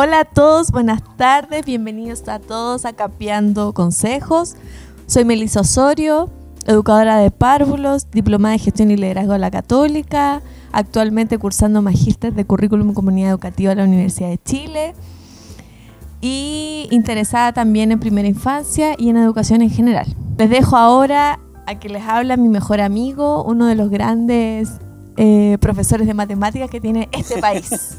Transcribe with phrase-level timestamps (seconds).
[0.00, 4.54] Hola a todos, buenas tardes, bienvenidos a todos a Capeando Consejos.
[5.08, 6.30] Soy Melissa Osorio,
[6.66, 10.40] educadora de párvulos, diplomada de gestión y liderazgo de la Católica,
[10.70, 14.94] actualmente cursando magíster de currículum y comunidad educativa de la Universidad de Chile
[16.20, 20.06] y interesada también en primera infancia y en educación en general.
[20.36, 24.70] Les dejo ahora a que les habla mi mejor amigo, uno de los grandes
[25.16, 27.98] eh, profesores de matemáticas que tiene este país.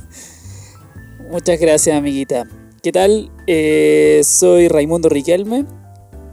[1.30, 2.48] Muchas gracias, amiguita.
[2.82, 3.32] ¿Qué tal?
[3.46, 5.64] Eh, soy Raimundo Riquelme,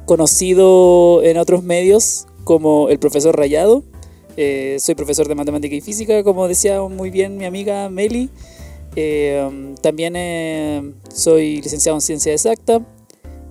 [0.06, 3.84] conocido en otros medios como el profesor Rayado.
[4.38, 8.30] Eh, soy profesor de matemática y física, como decía muy bien mi amiga Meli.
[9.82, 12.80] también soy licenciado en ciencia exacta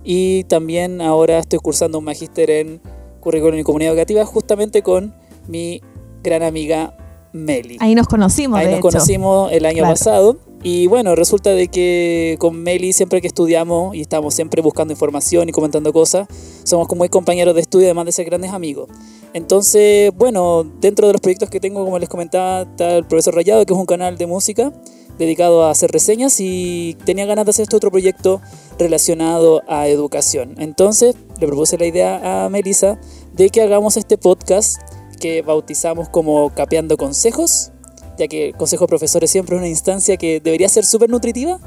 [0.02, 2.80] y también ahora estoy cursando un magíster en
[3.20, 5.14] currículum y comunidad educativa justamente con
[5.46, 5.80] mi
[6.24, 6.96] gran amiga
[7.32, 7.76] Meli.
[7.78, 8.58] Ahí nos conocimos.
[8.58, 10.38] Ahí nos conocimos el año pasado.
[10.68, 15.48] Y bueno, resulta de que con Meli siempre que estudiamos y estamos siempre buscando información
[15.48, 16.26] y comentando cosas,
[16.64, 18.88] somos como muy compañeros de estudio, además de ser grandes amigos.
[19.32, 23.64] Entonces, bueno, dentro de los proyectos que tengo, como les comentaba, está el Profesor Rayado,
[23.64, 24.72] que es un canal de música
[25.20, 28.40] dedicado a hacer reseñas y tenía ganas de hacer este otro proyecto
[28.76, 30.56] relacionado a educación.
[30.58, 32.98] Entonces le propuse la idea a Melissa
[33.34, 34.80] de que hagamos este podcast
[35.20, 37.70] que bautizamos como Capeando Consejos,
[38.18, 41.58] ya que el Consejo de Profesores siempre es una instancia que debería ser súper nutritiva,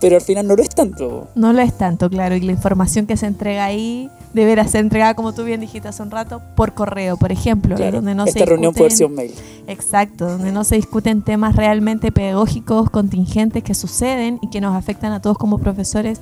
[0.00, 1.28] pero al final no lo es tanto.
[1.34, 5.14] No lo es tanto, claro, y la información que se entrega ahí deberá ser entregada,
[5.14, 8.74] como tú bien dijiste hace un rato, por correo, por ejemplo, donde no esta reunión
[8.74, 9.34] por versión mail.
[9.66, 15.12] Exacto, donde no se discuten temas realmente pedagógicos, contingentes que suceden y que nos afectan
[15.12, 16.20] a todos como profesores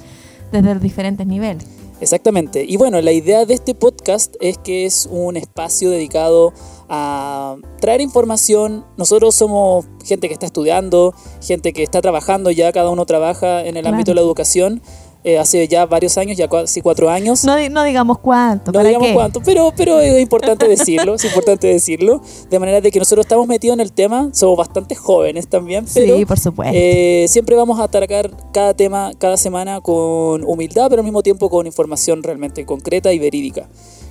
[0.52, 1.66] desde los diferentes niveles.
[2.00, 2.64] Exactamente.
[2.68, 6.52] Y bueno, la idea de este podcast es que es un espacio dedicado
[6.88, 8.84] a traer información.
[8.96, 13.76] Nosotros somos gente que está estudiando, gente que está trabajando ya, cada uno trabaja en
[13.76, 14.82] el ámbito de la educación.
[15.26, 17.44] Eh, hace ya varios años, ya casi cuatro años.
[17.44, 18.72] No, no digamos cuánto.
[18.72, 22.20] No digamos cuánto, pero, pero es importante decirlo, es importante decirlo.
[22.50, 26.18] De manera de que nosotros estamos metidos en el tema, somos bastante jóvenes también, pero
[26.18, 26.74] sí, por supuesto.
[26.76, 31.48] Eh, siempre vamos a atacar cada tema cada semana con humildad, pero al mismo tiempo
[31.48, 33.66] con información realmente concreta y verídica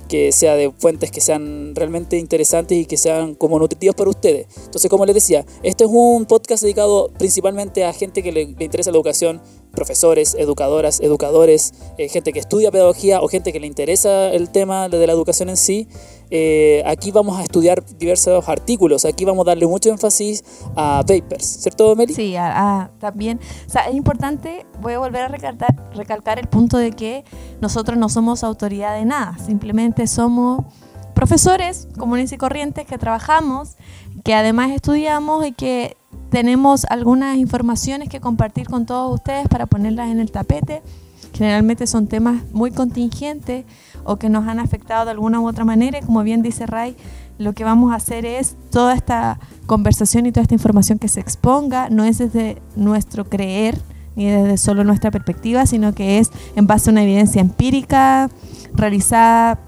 [0.08, 4.46] que sea de fuentes que sean realmente interesantes y que sean como nutritivas para ustedes.
[4.64, 8.90] Entonces, como les decía, este es un podcast dedicado principalmente a gente que le interesa
[8.90, 9.40] la educación
[9.74, 14.88] profesores, educadoras, educadores, eh, gente que estudia pedagogía o gente que le interesa el tema
[14.88, 15.88] de la educación en sí.
[16.30, 20.42] Eh, aquí vamos a estudiar diversos artículos, aquí vamos a darle mucho énfasis
[20.74, 22.14] a papers, ¿cierto, Meli?
[22.14, 22.34] Sí,
[22.98, 23.38] también.
[23.66, 27.24] O sea, es importante, voy a volver a recalcar, recalcar el punto de que
[27.60, 30.64] nosotros no somos autoridad de nada, simplemente somos
[31.24, 33.76] profesores comunes y corrientes que trabajamos,
[34.24, 35.96] que además estudiamos y que
[36.28, 40.82] tenemos algunas informaciones que compartir con todos ustedes para ponerlas en el tapete.
[41.32, 43.64] Generalmente son temas muy contingentes
[44.04, 45.98] o que nos han afectado de alguna u otra manera.
[45.98, 46.94] Y como bien dice Ray,
[47.38, 51.20] lo que vamos a hacer es toda esta conversación y toda esta información que se
[51.20, 53.80] exponga, no es desde nuestro creer
[54.14, 58.28] ni desde solo nuestra perspectiva, sino que es en base a una evidencia empírica
[58.74, 59.58] realizada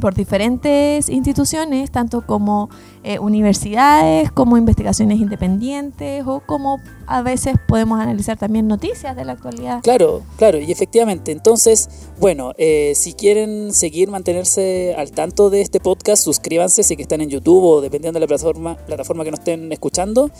[0.00, 2.70] por diferentes instituciones, tanto como
[3.04, 9.32] eh, universidades, como investigaciones independientes o como a veces podemos analizar también noticias de la
[9.32, 9.80] actualidad.
[9.82, 11.32] Claro, claro, y efectivamente.
[11.32, 11.88] Entonces,
[12.20, 17.20] bueno, eh, si quieren seguir, mantenerse al tanto de este podcast, suscríbanse si que están
[17.20, 20.30] en YouTube o dependiendo de la plataforma, plataforma que nos estén escuchando.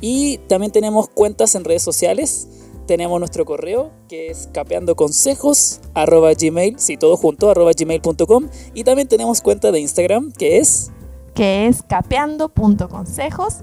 [0.00, 2.48] Y también tenemos cuentas en redes sociales
[2.90, 9.06] tenemos nuestro correo que es capeandoconsejos arroba gmail, sí, todo junto, arroba gmail.com y también
[9.06, 10.90] tenemos cuenta de Instagram que es
[11.32, 13.58] que es capeando.consejos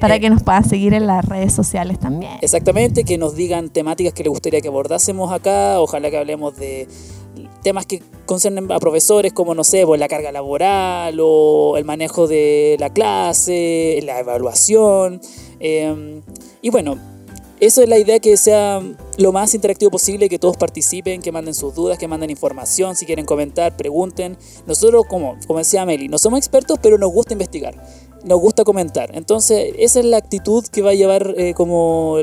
[0.00, 2.38] para eh, que nos puedan seguir en las redes sociales también.
[2.40, 6.88] Exactamente, que nos digan temáticas que les gustaría que abordásemos acá, ojalá que hablemos de
[7.62, 12.26] temas que concernen a profesores como, no sé, pues, la carga laboral o el manejo
[12.26, 15.20] de la clase, la evaluación.
[15.60, 16.22] Em,
[16.62, 16.96] y bueno,
[17.60, 18.80] eso es la idea que sea
[19.18, 23.06] lo más interactivo posible, que todos participen, que manden sus dudas, que manden información, si
[23.06, 24.36] quieren comentar, pregunten.
[24.66, 27.74] Nosotros, como, como decía Meli, no somos expertos, pero nos gusta investigar,
[28.24, 29.10] nos gusta comentar.
[29.14, 32.18] Entonces, esa es la actitud que va a llevar eh, como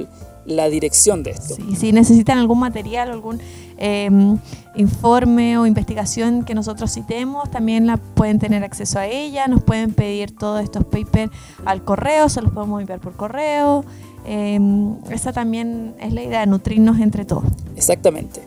[0.46, 1.56] la dirección de esto.
[1.78, 3.40] si necesitan algún material, algún
[3.78, 4.38] em,
[4.76, 9.94] informe o investigación que nosotros citemos, también la pueden tener acceso a ella, nos pueden
[9.94, 11.32] pedir todos estos papers
[11.66, 13.86] al correo, se los podemos enviar por correo.
[14.26, 17.44] Em, esa también es la idea, nutrirnos entre todos.
[17.76, 18.42] Exactamente.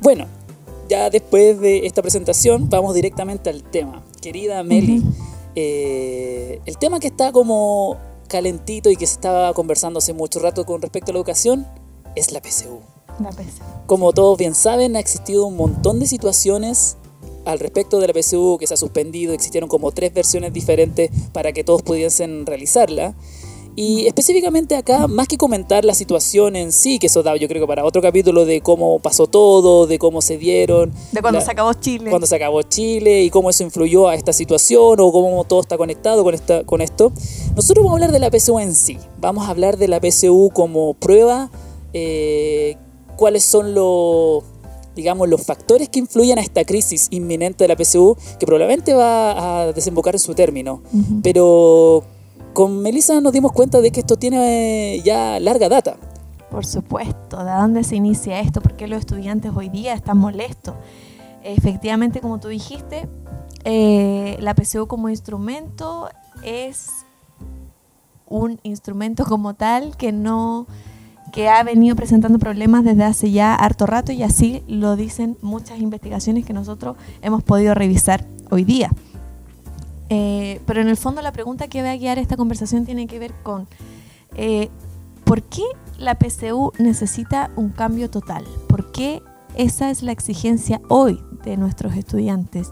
[0.00, 0.26] Bueno,
[0.88, 4.02] ya después de esta presentación vamos directamente al tema.
[4.20, 5.02] Querida Meli,
[5.54, 7.96] eh, el tema que está como
[8.28, 11.66] calentito y que se estaba conversando hace mucho rato con respecto a la educación
[12.14, 12.80] es la PSU.
[13.20, 13.62] La PSU.
[13.86, 16.96] Como todos bien saben, ha existido un montón de situaciones
[17.44, 19.32] al respecto de la PSU que se ha suspendido.
[19.34, 23.14] Existieron como tres versiones diferentes para que todos pudiesen realizarla.
[23.74, 27.62] Y específicamente acá, más que comentar la situación en sí, que eso da yo creo
[27.62, 30.92] que para otro capítulo de cómo pasó todo, de cómo se dieron.
[31.12, 32.10] De cuando se acabó Chile.
[32.10, 35.78] Cuando se acabó Chile y cómo eso influyó a esta situación o cómo todo está
[35.78, 37.12] conectado con, esta, con esto.
[37.56, 38.98] Nosotros vamos a hablar de la PSU en sí.
[39.20, 41.50] Vamos a hablar de la PSU como prueba,
[41.94, 42.76] eh,
[43.16, 44.44] cuáles son los
[44.94, 49.62] digamos, los factores que influyen a esta crisis inminente de la PSU, que probablemente va
[49.62, 50.82] a desembocar en su término.
[51.22, 52.04] Pero
[52.52, 55.96] con Melissa nos dimos cuenta de que esto tiene eh, ya larga data.
[56.50, 58.60] Por supuesto, ¿de dónde se inicia esto?
[58.60, 60.74] ¿Por qué los estudiantes hoy día están molestos?
[61.42, 63.08] Efectivamente, como tú dijiste,
[63.64, 66.08] eh, la PCU como instrumento
[66.44, 66.90] es
[68.26, 70.66] un instrumento como tal que no
[71.32, 75.80] que ha venido presentando problemas desde hace ya harto rato y así lo dicen muchas
[75.80, 78.90] investigaciones que nosotros hemos podido revisar hoy día.
[80.14, 83.18] Eh, pero en el fondo la pregunta que va a guiar esta conversación tiene que
[83.18, 83.66] ver con
[84.34, 84.68] eh,
[85.24, 85.62] ¿por qué
[85.96, 88.44] la PCU necesita un cambio total?
[88.68, 89.22] ¿Por qué
[89.56, 92.70] esa es la exigencia hoy de nuestros estudiantes?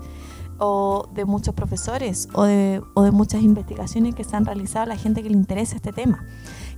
[0.63, 4.89] o de muchos profesores o de, o de, muchas investigaciones que se han realizado a
[4.89, 6.27] la gente que le interesa este tema.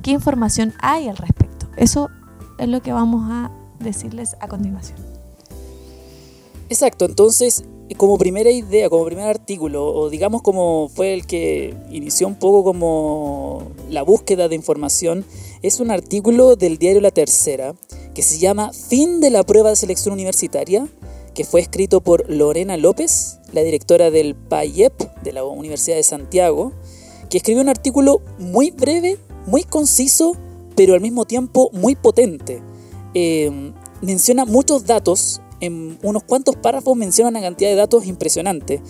[0.03, 1.67] ¿Qué información hay al respecto?
[1.76, 2.08] Eso
[2.58, 3.50] es lo que vamos a
[3.81, 5.00] decirles a continuación.
[6.69, 7.65] Exacto, entonces
[7.97, 12.65] como primera idea, como primer artículo, o digamos como fue el que inició un poco
[12.65, 15.25] como la búsqueda de información,
[15.62, 17.75] es un artículo del diario La Tercera
[18.15, 20.87] que se llama Fin de la prueba de selección universitaria,
[21.35, 24.93] que fue escrito por Lorena López, la directora del PAIEP
[25.23, 26.73] de la Universidad de Santiago,
[27.31, 30.37] que escribió un artículo muy breve, muy conciso,
[30.77, 32.62] pero al mismo tiempo muy potente.
[33.15, 33.73] Eh,
[34.03, 38.82] menciona muchos datos en unos cuantos párrafos menciona una cantidad de datos impresionante.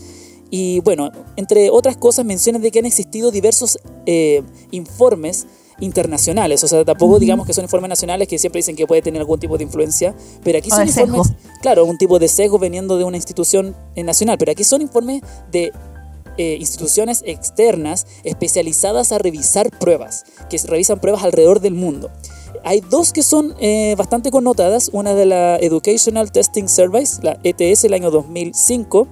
[0.50, 5.46] Y bueno, entre otras cosas menciona de que han existido diversos eh, informes
[5.80, 9.20] internacionales, o sea, tampoco digamos que son informes nacionales que siempre dicen que puede tener
[9.20, 10.14] algún tipo de influencia,
[10.44, 14.38] pero aquí son informes, claro, un tipo de sesgo veniendo de una institución eh, nacional,
[14.38, 15.72] pero aquí son informes de
[16.38, 22.10] eh, instituciones externas especializadas a revisar pruebas, que revisan pruebas alrededor del mundo.
[22.64, 27.84] Hay dos que son eh, bastante connotadas, una de la Educational Testing Service, la ETS,
[27.84, 29.08] el año 2005,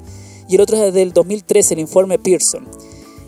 [0.48, 2.66] y el otro es del 2013, el informe Pearson,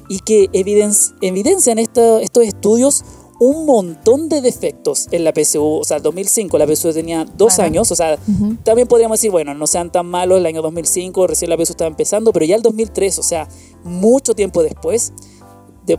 [0.09, 3.05] y que evidencian estos estudios
[3.45, 5.65] un montón de defectos en la PSU.
[5.65, 7.91] O sea, el 2005 la PSU tenía dos años.
[7.91, 8.17] O sea,
[8.63, 11.89] también podríamos decir, bueno, no sean tan malos el año 2005, recién la PSU estaba
[11.89, 13.49] empezando, pero ya el 2003, o sea,
[13.83, 15.13] mucho tiempo después,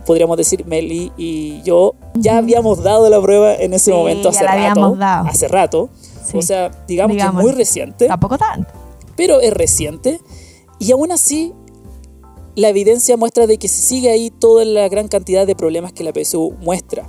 [0.04, 4.96] podríamos decir, Meli y yo ya habíamos dado la prueba en ese momento hace rato.
[5.00, 5.90] Hace rato.
[6.32, 8.06] O sea, digamos, que es muy reciente.
[8.06, 8.72] Tampoco tanto.
[9.16, 10.20] Pero es reciente.
[10.78, 11.52] Y aún así,
[12.56, 16.04] la evidencia muestra de que se sigue ahí toda la gran cantidad de problemas que
[16.04, 17.06] la PSU muestra.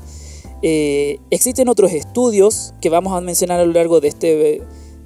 [0.62, 4.62] Eh, existen otros estudios que vamos a mencionar a lo largo de este,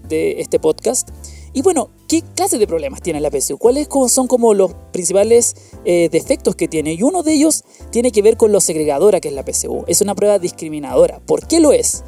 [0.08, 1.10] de este podcast
[1.54, 3.58] y bueno, ¿qué clase de problemas tiene la PSU?
[3.58, 5.56] ¿Cuáles son como los principales
[5.86, 6.94] eh, defectos que tiene?
[6.94, 9.84] Y uno de ellos tiene que ver con lo segregadora que es la PSU.
[9.88, 11.20] Es una prueba discriminadora.
[11.26, 12.04] ¿Por qué lo es?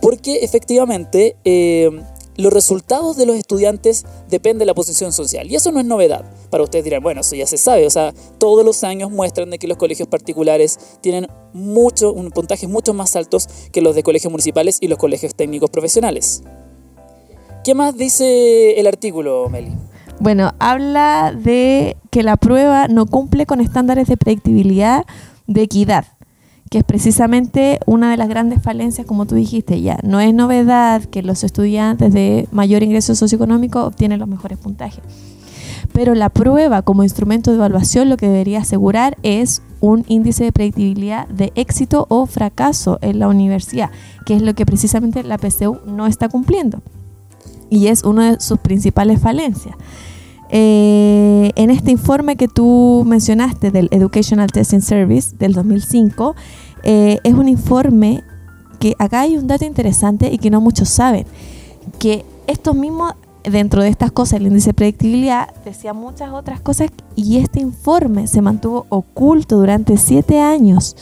[0.00, 1.90] Porque efectivamente eh,
[2.36, 5.50] los resultados de los estudiantes dependen de la posición social.
[5.50, 6.24] Y eso no es novedad.
[6.50, 7.86] Para ustedes dirán, bueno, eso ya se sabe.
[7.86, 12.66] O sea, todos los años muestran de que los colegios particulares tienen mucho, un puntaje
[12.68, 16.42] mucho más altos que los de colegios municipales y los colegios técnicos profesionales.
[17.64, 19.72] ¿Qué más dice el artículo, Meli?
[20.20, 25.06] Bueno, habla de que la prueba no cumple con estándares de predictibilidad
[25.46, 26.04] de equidad,
[26.68, 29.98] que es precisamente una de las grandes falencias, como tú dijiste ya.
[30.02, 35.02] No es novedad que los estudiantes de mayor ingreso socioeconómico obtienen los mejores puntajes.
[35.94, 40.52] Pero la prueba como instrumento de evaluación lo que debería asegurar es un índice de
[40.52, 43.90] predictibilidad de éxito o fracaso en la universidad,
[44.26, 46.82] que es lo que precisamente la PCU no está cumpliendo
[47.74, 49.74] y es una de sus principales falencias.
[50.50, 56.36] Eh, en este informe que tú mencionaste del Educational Testing Service del 2005,
[56.84, 58.22] eh, es un informe
[58.78, 61.26] que acá hay un dato interesante y que no muchos saben,
[61.98, 66.90] que esto mismo dentro de estas cosas, el índice de predictibilidad decía muchas otras cosas
[67.16, 70.96] y este informe se mantuvo oculto durante siete años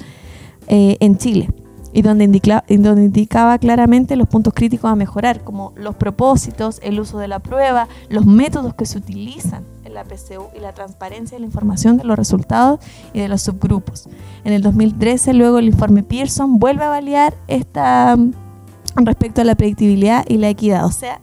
[0.67, 1.49] eh, en Chile
[1.93, 2.27] y donde,
[2.69, 7.39] donde indicaba claramente los puntos críticos a mejorar, como los propósitos, el uso de la
[7.39, 11.97] prueba, los métodos que se utilizan en la PCU y la transparencia de la información
[11.97, 12.81] de los resultados
[13.13, 14.09] y de los subgrupos.
[14.45, 18.17] En el 2013, luego el informe Pearson vuelve a validar esta,
[18.97, 20.87] respecto a la predictibilidad y la equidad.
[20.87, 21.21] O sea,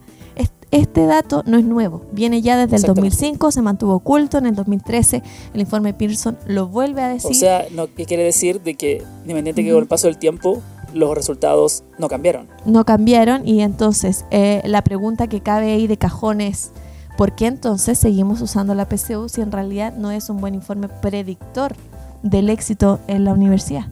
[0.71, 4.55] este dato no es nuevo, viene ya desde el 2005, se mantuvo oculto, en el
[4.55, 5.23] 2013
[5.53, 7.31] el informe Pearson lo vuelve a decir.
[7.31, 8.61] O sea, ¿qué quiere decir?
[8.61, 10.61] De que independiente que con el paso del tiempo
[10.93, 12.47] los resultados no cambiaron.
[12.65, 16.71] No cambiaron y entonces eh, la pregunta que cabe ahí de cajón es,
[17.17, 20.87] ¿por qué entonces seguimos usando la PCU si en realidad no es un buen informe
[20.87, 21.75] predictor
[22.21, 23.87] del éxito en la universidad?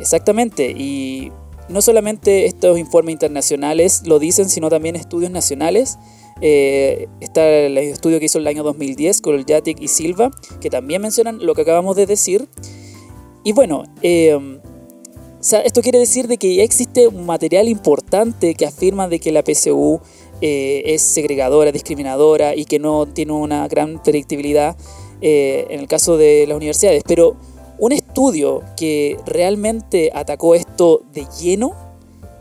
[0.00, 1.30] Exactamente, y
[1.70, 5.98] no solamente estos informes internacionales lo dicen, sino también estudios nacionales.
[6.40, 10.70] Eh, está el estudio que hizo el año 2010 con el Yatic y Silva, que
[10.70, 12.48] también mencionan lo que acabamos de decir.
[13.44, 14.58] Y bueno, eh,
[15.40, 20.00] esto quiere decir de que existe un material importante que afirma de que la PSU
[20.40, 24.76] eh, es segregadora, discriminadora y que no tiene una gran predictibilidad
[25.22, 27.02] en el caso de las universidades.
[27.06, 27.36] Pero
[27.80, 31.72] un estudio que realmente atacó esto de lleno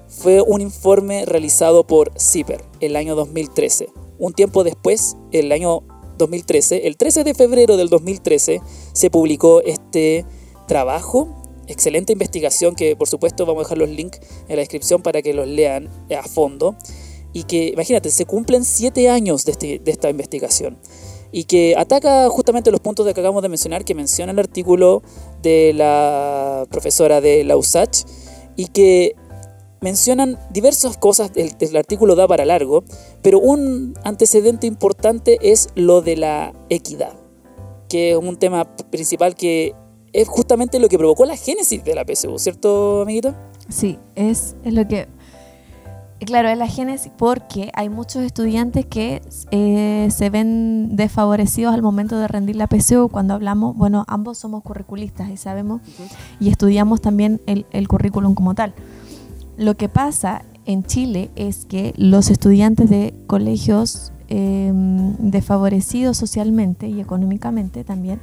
[0.09, 3.87] fue un informe realizado por CIPER el año 2013.
[4.17, 5.83] Un tiempo después, el año
[6.17, 8.59] 2013, el 13 de febrero del 2013,
[8.91, 10.25] se publicó este
[10.67, 11.29] trabajo,
[11.67, 14.19] excelente investigación que por supuesto vamos a dejar los links
[14.49, 16.75] en la descripción para que los lean a fondo.
[17.31, 20.79] Y que, imagínate, se cumplen siete años de, este, de esta investigación
[21.31, 25.01] y que ataca justamente los puntos que acabamos de mencionar, que menciona el artículo
[25.41, 28.05] de la profesora de la USACH
[28.55, 29.15] y que
[29.81, 32.83] mencionan diversas cosas, el, el artículo da para largo,
[33.21, 37.13] pero un antecedente importante es lo de la equidad,
[37.87, 39.73] que es un tema principal que
[40.11, 43.35] es justamente lo que provocó la génesis de la PSU, ¿cierto, amiguito?
[43.69, 45.07] Sí, es lo que
[46.25, 49.21] Claro, es la génesis porque hay muchos estudiantes que
[49.51, 54.61] eh, se ven desfavorecidos al momento de rendir la PSU cuando hablamos, bueno, ambos somos
[54.61, 55.81] curriculistas y sabemos
[56.41, 58.73] y estudiamos también el, currículum como tal.
[59.55, 66.99] Lo que pasa en Chile es que los estudiantes de colegios em, desfavorecidos socialmente y
[66.99, 68.19] económicamente también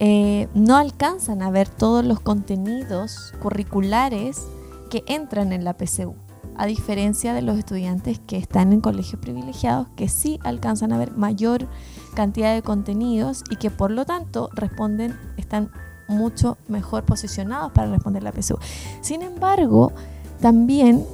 [0.00, 4.42] eh, no alcanzan a ver todos los contenidos curriculares
[4.90, 6.16] que entran en la PSU
[6.56, 11.12] a diferencia de los estudiantes que están en colegios privilegiados, que sí alcanzan a ver
[11.16, 11.66] mayor
[12.14, 15.70] cantidad de contenidos y que por lo tanto responden, están
[16.08, 18.58] mucho mejor posicionados para responder la PSU.
[19.00, 19.92] Sin embargo,
[20.40, 21.04] también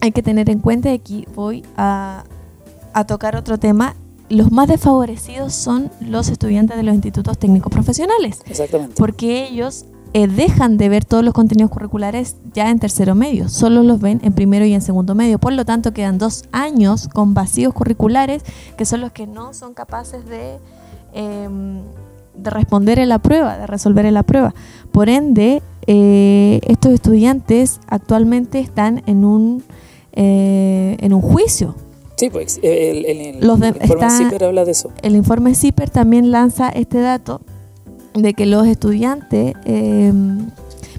[0.00, 2.24] hay que tener en cuenta, y aquí voy a,
[2.92, 3.94] a tocar otro tema,
[4.28, 8.42] los más desfavorecidos son los estudiantes de los institutos técnicos profesionales.
[8.46, 8.94] Exactamente.
[8.96, 13.82] Porque ellos eh, dejan de ver todos los contenidos curriculares ya en tercero medio, solo
[13.82, 15.38] los ven en primero y en segundo medio.
[15.38, 18.42] Por lo tanto, quedan dos años con vacíos curriculares
[18.76, 20.58] que son los que no son capaces de,
[21.12, 21.80] em,
[22.34, 24.54] de responder en la prueba, de resolver en la prueba.
[24.92, 29.62] Por ende, eh, estos estudiantes actualmente están en un,
[30.12, 31.74] eh, en un juicio.
[32.16, 34.90] Sí, pues el, informe CIPER habla de eso.
[35.02, 37.40] El informe CIPER también lanza este dato
[38.22, 40.12] de que los estudiantes, eh,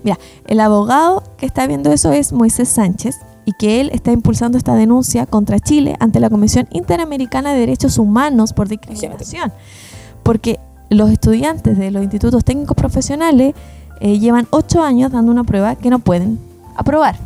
[0.04, 4.58] mira, el abogado que está viendo eso es Moisés Sánchez y que él está impulsando
[4.58, 9.52] esta denuncia contra Chile ante la Comisión Interamericana de Derechos Humanos por discriminación.
[10.24, 10.60] Porque
[10.90, 13.56] los estudiantes de los institutos técnicos profesionales
[14.02, 16.40] eh, llevan ocho años dando una prueba que no pueden
[16.76, 17.18] aprobar.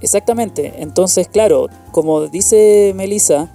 [0.00, 0.82] Exactamente.
[0.82, 3.50] Entonces, claro, como dice Melissa,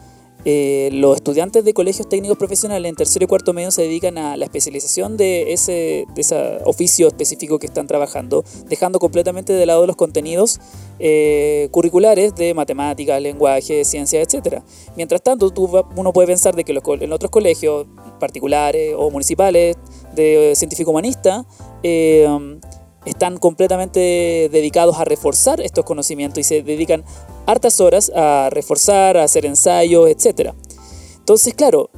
[0.46, 4.38] eh, los estudiantes de colegios técnicos profesionales en tercero y cuarto medio se dedican a
[4.38, 9.88] la especialización de ese, de ese oficio específico que están trabajando, dejando completamente de lado
[9.88, 10.60] los contenidos
[11.00, 14.62] eh, curriculares de matemáticas, lenguaje, ciencia, etc.
[14.96, 15.52] Mientras tanto,
[15.96, 17.88] uno puede pensar de que los, en otros colegios
[18.20, 19.76] particulares o municipales
[20.14, 20.54] de
[21.84, 22.28] eh,
[23.06, 27.04] están completamente dedicados a reforzar estos conocimientos y se dedican
[27.46, 30.52] hartas horas a reforzar, a hacer ensayos, etc.
[31.18, 31.90] Entonces, claro,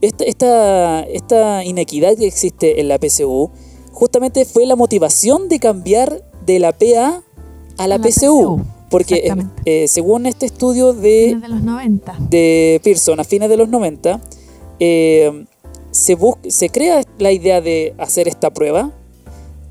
[0.00, 3.50] esta, esta, inequidad que existe en la PSU
[3.92, 7.22] justamente fue la motivación de cambiar de la PA
[7.78, 8.62] a la, PSU.
[8.88, 9.32] Porque
[9.64, 12.16] eh, según este estudio de, de, los 90.
[12.28, 14.20] de Pearson a fines de los 90,
[14.80, 15.44] eh,
[15.92, 16.16] se,
[16.48, 18.90] se crea la idea de hacer esta prueba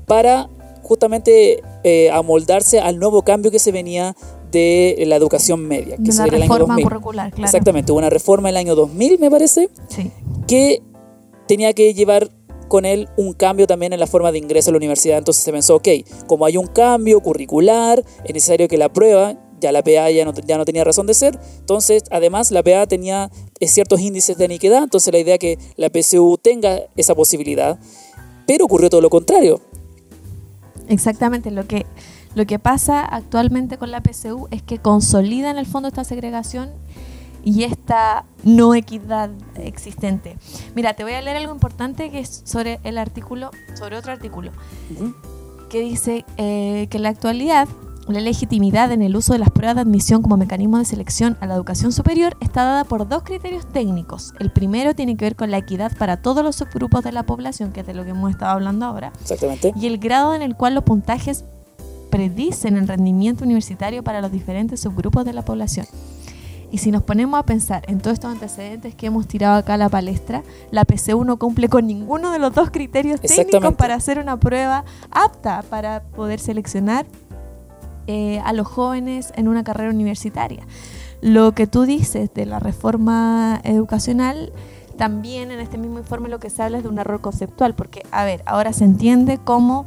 [0.06, 0.48] para
[0.82, 4.16] justamente eh, amoldarse al nuevo cambio que se venía
[4.50, 6.84] de la educación media, que se el año 2000.
[6.84, 7.44] curricular, claro.
[7.44, 9.68] Exactamente, hubo una reforma en el año 2000, me parece,
[10.46, 10.82] que
[11.46, 12.30] tenía que llevar
[12.68, 15.18] con él un cambio también en la forma de ingreso a la universidad.
[15.18, 15.88] Entonces se pensó, ok,
[16.28, 20.32] como hay un cambio curricular, es necesario que la prueba, ya la PA ya no,
[20.32, 23.30] ya no tenía razón de ser, entonces además la PA tenía
[23.60, 27.78] ciertos índices de iniquidad, entonces la idea que la PSU tenga esa posibilidad,
[28.46, 29.60] pero ocurrió todo lo contrario.
[30.88, 31.86] Exactamente, lo que
[32.34, 36.70] Lo que pasa actualmente con la PSU es que consolida en el fondo esta segregación
[37.42, 40.36] y esta no equidad existente.
[40.74, 44.52] Mira, te voy a leer algo importante que es sobre el artículo, sobre otro artículo,
[45.68, 47.68] que dice eh, que en la actualidad
[48.08, 51.46] la legitimidad en el uso de las pruebas de admisión como mecanismo de selección a
[51.46, 54.34] la educación superior está dada por dos criterios técnicos.
[54.40, 57.72] El primero tiene que ver con la equidad para todos los subgrupos de la población,
[57.72, 59.12] que es de lo que hemos estado hablando ahora.
[59.20, 59.72] Exactamente.
[59.76, 61.44] Y el grado en el cual los puntajes
[62.10, 65.86] predicen el rendimiento universitario para los diferentes subgrupos de la población.
[66.72, 69.76] Y si nos ponemos a pensar en todos estos antecedentes que hemos tirado acá a
[69.76, 74.18] la palestra, la PCU no cumple con ninguno de los dos criterios técnicos para hacer
[74.18, 77.06] una prueba apta para poder seleccionar
[78.06, 80.64] eh, a los jóvenes en una carrera universitaria.
[81.20, 84.52] Lo que tú dices de la reforma educacional,
[84.96, 88.02] también en este mismo informe lo que se habla es de un error conceptual, porque,
[88.12, 89.86] a ver, ahora se entiende cómo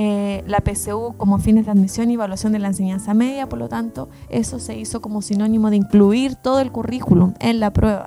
[0.00, 3.68] eh, la PSU como fines de admisión y evaluación de la enseñanza media, por lo
[3.68, 8.06] tanto, eso se hizo como sinónimo de incluir todo el currículum en la prueba,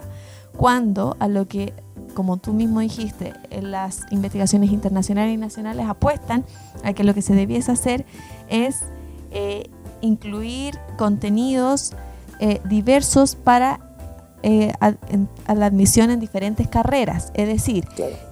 [0.55, 1.73] cuando a lo que,
[2.13, 6.45] como tú mismo dijiste, en las investigaciones internacionales y nacionales apuestan
[6.85, 8.05] a que lo que se debiese hacer
[8.47, 8.83] es
[9.31, 9.69] eh,
[9.99, 11.91] incluir contenidos
[12.39, 13.81] eh, diversos para
[14.79, 17.85] a, la admisión en diferentes carreras, es decir,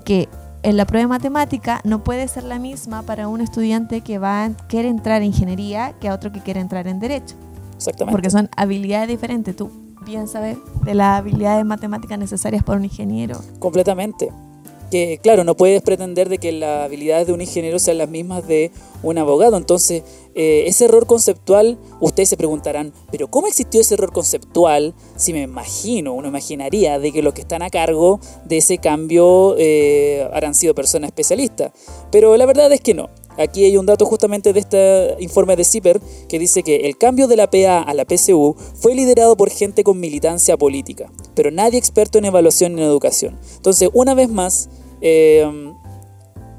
[0.06, 0.30] que
[0.64, 4.46] en la prueba de matemática no puede ser la misma para un estudiante que va
[4.46, 7.36] a, quiere entrar en ingeniería que a otro que quiere entrar en derecho.
[7.76, 8.12] Exactamente.
[8.12, 9.56] Porque son habilidades diferentes.
[9.56, 9.72] Tú
[10.06, 13.40] bien sabes de las habilidades matemáticas necesarias para un ingeniero.
[13.60, 14.30] Completamente
[14.90, 18.48] que, claro, no puedes pretender de que las habilidades de un ingeniero sean las mismas
[18.48, 18.72] de
[19.04, 19.58] un abogado.
[19.58, 20.04] Entonces,
[20.36, 25.42] eh, ese error conceptual, ustedes se preguntarán, pero ¿cómo existió ese error conceptual si me
[25.42, 30.56] imagino, uno imaginaría de que los que están a cargo de ese cambio eh, habrán
[30.56, 31.72] sido personas especialistas?
[32.12, 33.10] Pero la verdad es que no.
[33.38, 37.28] Aquí hay un dato justamente de este informe de CIPER que dice que el cambio
[37.28, 41.80] de la PA a la PCU fue liderado por gente con militancia política, pero nadie
[41.80, 43.40] experto en evaluación y en educación.
[43.56, 45.72] Entonces, una vez más, eh,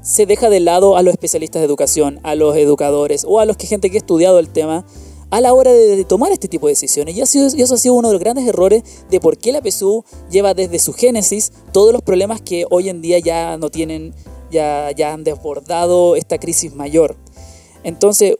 [0.01, 3.57] se deja de lado a los especialistas de educación, a los educadores o a los
[3.57, 4.85] que gente que ha estudiado el tema
[5.29, 7.15] a la hora de, tomar este tipo de decisiones.
[7.15, 10.53] Y, eso ha sido uno de los grandes errores de por qué la PSU lleva
[10.53, 14.13] desde su génesis todos los problemas que hoy en día ya no tienen
[14.51, 17.15] ya, ya han desbordado esta crisis mayor.
[17.83, 18.35] Entonces,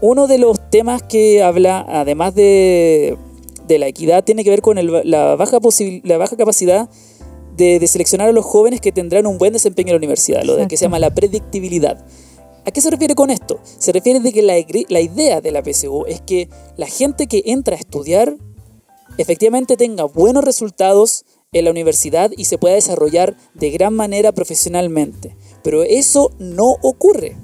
[0.00, 3.18] uno de los temas que habla, además de,
[3.66, 5.58] de la equidad, tiene que ver con la, baja
[6.02, 6.88] la baja capacidad
[7.56, 10.66] de, seleccionar a los jóvenes que tendrán un buen desempeño en la universidad, lo de
[10.66, 12.04] que se llama la predictibilidad.
[12.66, 13.60] ¿A qué se refiere con esto?
[13.64, 14.54] Se refiere de que la,
[14.88, 18.36] la idea de la PSU es que la gente que entra a estudiar
[19.18, 25.36] efectivamente tenga buenos resultados en la universidad y se pueda desarrollar de gran manera profesionalmente.
[25.62, 27.36] Pero eso no ocurre.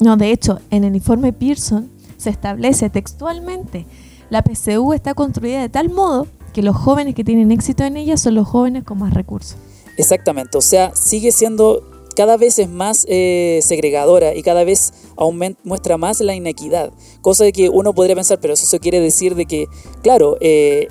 [0.00, 3.86] No, de hecho, en el informe Pearson se establece textualmente,
[4.30, 8.16] la PCU está construida de tal modo que los jóvenes que tienen éxito en ella
[8.16, 9.56] son los jóvenes con más recursos.
[9.96, 11.82] Exactamente, o sea, sigue siendo
[12.18, 14.92] cada vez es más eh, segregadora y cada vez
[15.62, 16.92] muestra más la inequidad.
[17.20, 19.66] Cosa de que uno podría pensar, pero eso quiere decir de que,
[20.02, 20.88] claro, eh,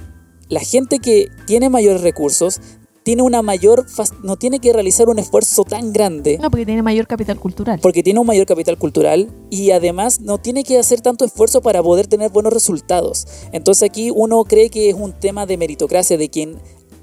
[0.47, 2.61] la gente que tiene mayores recursos
[3.07, 3.85] tiene una mayor
[4.21, 6.37] no tiene que realizar un esfuerzo tan grande.
[6.41, 7.79] No, porque tiene mayor capital cultural.
[7.81, 11.81] Porque tiene un mayor capital cultural y además no tiene que hacer tanto esfuerzo para
[11.81, 13.25] poder tener buenos resultados.
[13.53, 16.57] Entonces aquí uno cree que es un tema de meritocracia, de quien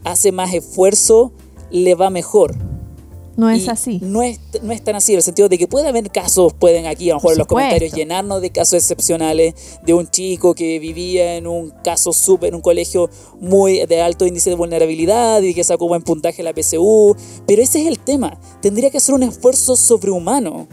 [0.04, 1.32] hace más esfuerzo
[1.70, 2.54] le va mejor.
[3.36, 3.98] No es así.
[4.00, 6.86] No es, no es tan así, en el sentido de que puede haber casos, pueden
[6.86, 10.78] aquí a lo mejor en los comentarios llenarnos de casos excepcionales de un chico que
[10.78, 15.54] vivía en un caso súper, en un colegio muy de alto índice de vulnerabilidad y
[15.54, 17.16] que sacó buen puntaje en la PSU.
[17.46, 18.38] Pero ese es el tema.
[18.60, 20.68] Tendría que hacer un esfuerzo sobrehumano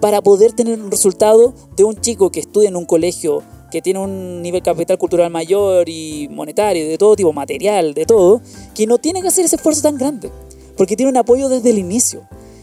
[0.00, 4.00] para poder tener un resultado de un chico que estudia en un colegio que tiene
[4.00, 8.42] un nivel capital cultural mayor y monetario, de todo tipo, material, de todo,
[8.74, 10.30] que no tiene que hacer ese esfuerzo tan grande
[10.76, 12.22] porque tiene un apoyo desde el inicio.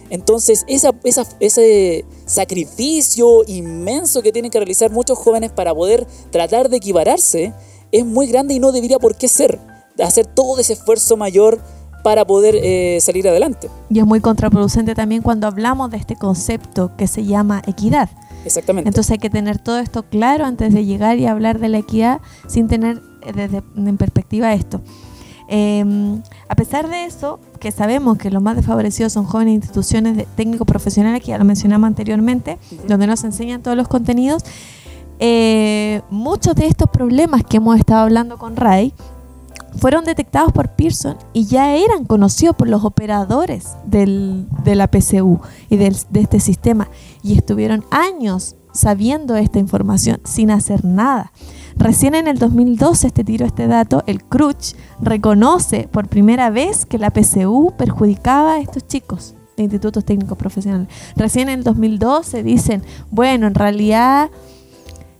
[0.10, 0.92] Entonces, esa,
[1.40, 7.54] ese sacrificio inmenso que tienen que realizar muchos jóvenes para poder tratar de equipararse
[7.92, 9.60] es muy grande y no debería por qué ser.
[10.04, 11.60] Hacer todo ese esfuerzo mayor
[12.04, 13.70] para poder eh, salir adelante.
[13.90, 18.10] Y es muy contraproducente también cuando hablamos de este concepto que se llama equidad.
[18.46, 18.88] Exactamente.
[18.88, 22.22] Entonces hay que tener todo esto claro antes de llegar y hablar de la equidad
[22.48, 24.82] sin tener eh, desde, en perspectiva esto.
[25.50, 30.26] Em, a pesar de eso, que sabemos que los más desfavorecidos son jóvenes instituciones de
[30.36, 34.44] técnicos profesionales, que ya lo mencionamos anteriormente, donde nos enseñan todos los contenidos,
[35.20, 38.94] eh, muchos de estos problemas que hemos estado hablando con Ray
[39.78, 45.42] fueron detectados por Pearson y ya eran conocidos por los operadores del, de la PCU
[45.70, 46.90] y del, de este sistema.
[47.22, 51.32] Y estuvieron años sabiendo esta información sin hacer nada.
[51.80, 56.98] Recién en el 2012, este tiro este dato, el CRUCH reconoce por primera vez que
[56.98, 60.90] la PCU perjudicaba a estos chicos de institutos técnicos profesionales.
[61.16, 64.30] Recién en el 2012 dicen, bueno, en realidad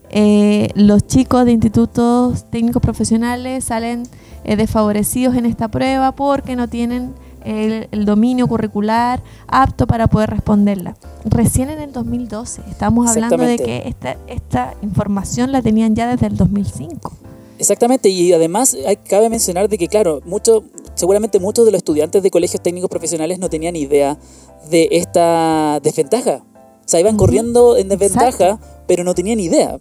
[0.10, 4.04] eh, los chicos de institutos técnicos profesionales salen
[4.44, 10.96] eh, desfavorecidos en esta prueba porque no tienen el, dominio curricular apto para poder responderla.
[11.26, 16.28] Recién en el 2012, estamos hablando de que esta, esta información la tenían ya desde
[16.28, 17.14] el 2005.
[17.60, 20.64] Exactamente, y además hay, cabe mencionar de que, claro, mucho,
[20.96, 24.18] seguramente muchos de los estudiantes de colegios técnicos profesionales no tenían idea
[24.70, 26.44] de esta desventaja.
[26.46, 29.78] O sea, iban corriendo en desventaja, pero no tenían idea.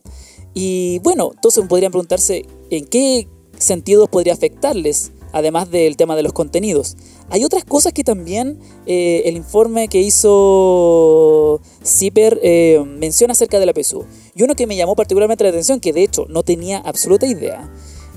[0.54, 6.32] Y bueno, entonces podrían preguntarse en qué sentidos podría afectarles, además del tema de los
[6.32, 6.96] contenidos.
[7.30, 13.66] Hay otras cosas que también eh, el informe que hizo CIPER eh, menciona acerca de
[13.66, 14.04] la PSU.
[14.34, 17.70] Y uno que me llamó particularmente la atención, que de hecho no tenía absoluta idea,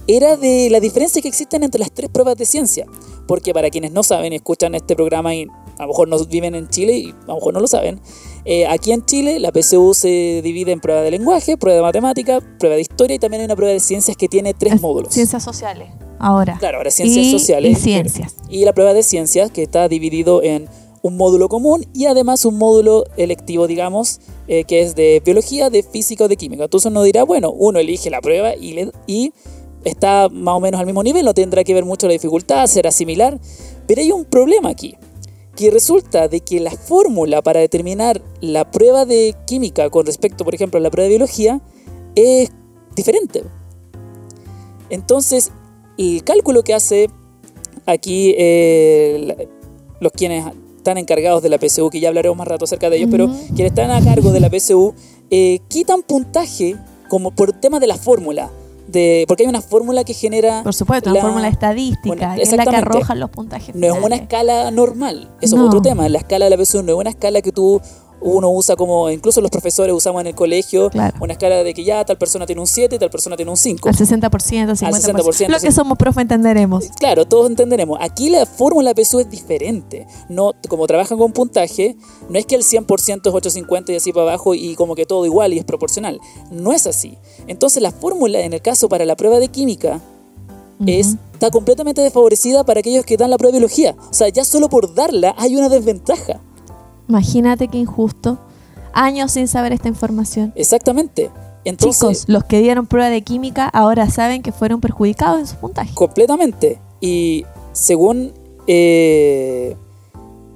[0.07, 2.85] era de la diferencia que existen entre las tres pruebas de ciencia.
[3.27, 5.47] Porque para quienes no saben, escuchan este programa y
[5.77, 7.99] a lo mejor no viven en Chile y a lo mejor no lo saben,
[8.45, 12.39] eh, aquí en Chile la PSU se divide en prueba de lenguaje, prueba de matemática,
[12.59, 15.13] prueba de historia y también hay una prueba de ciencias que tiene tres módulos.
[15.13, 15.89] Ciencias sociales
[16.21, 16.57] ahora.
[16.59, 17.77] Claro, ahora ciencias sociales.
[17.77, 18.35] Y ciencias.
[18.49, 20.69] Y la prueba de ciencias, que está dividido en
[21.01, 25.83] un módulo común y además un módulo electivo, digamos, eh, que es de biología, de
[25.83, 26.65] física o de química.
[26.65, 29.33] Entonces uno dirá, bueno, uno elige la prueba y, le, y
[29.83, 32.91] está más o menos al mismo nivel, no tendrá que ver mucho la dificultad, será
[32.91, 33.39] similar,
[33.87, 34.95] pero hay un problema aquí,
[35.55, 40.55] que resulta de que la fórmula para determinar la prueba de química con respecto, por
[40.55, 41.61] ejemplo, a la prueba de biología
[42.15, 42.51] es
[42.95, 43.43] diferente.
[44.89, 45.51] Entonces,
[46.01, 47.09] el cálculo que hace
[47.85, 49.47] aquí eh,
[49.99, 50.45] los quienes
[50.77, 53.71] están encargados de la PSU, que ya hablaremos más rato acerca de ellos, pero quienes
[53.71, 54.93] están a cargo de la PSU,
[55.29, 56.75] eh, quitan puntaje
[57.07, 58.49] como por tema de la fórmula.
[58.87, 60.63] De, porque hay una fórmula que genera...
[60.63, 63.75] Por supuesto, una fórmula estadística, es la que arroja los puntajes.
[63.75, 66.09] No es una escala normal, eso es otro tema.
[66.09, 67.79] La escala de la PSU no es una escala que tú
[68.21, 72.05] uno usa como, incluso los profesores usamos en el colegio, una escala de que ya
[72.05, 73.89] tal persona tiene un 7 y tal persona tiene un 5.
[73.89, 74.85] Al 60%, 50%.
[74.85, 75.47] Al 60%.
[75.49, 76.85] Lo que somos profe entenderemos.
[76.99, 77.97] Claro, todos entenderemos.
[78.01, 80.07] Aquí la fórmula PSU es diferente.
[80.29, 81.95] No, como trabajan con puntaje,
[82.29, 85.25] no es que el 100% es 850 y así para abajo y como que todo
[85.25, 86.19] igual y es proporcional.
[86.51, 87.17] No es así.
[87.47, 90.01] Entonces la fórmula, en el caso para la prueba de química,
[90.85, 93.95] es, está completamente desfavorecida para aquellos que dan la prueba de biología.
[94.09, 96.41] O sea, ya solo por darla hay una desventaja.
[97.11, 98.39] Imagínate qué injusto.
[98.93, 100.53] Años sin saber esta información.
[100.55, 101.29] Exactamente.
[101.65, 105.57] Entonces, Chicos, los que dieron prueba de química ahora saben que fueron perjudicados en su
[105.57, 105.93] puntaje.
[105.93, 106.79] Completamente.
[107.01, 108.31] Y según...
[108.65, 109.75] Eh,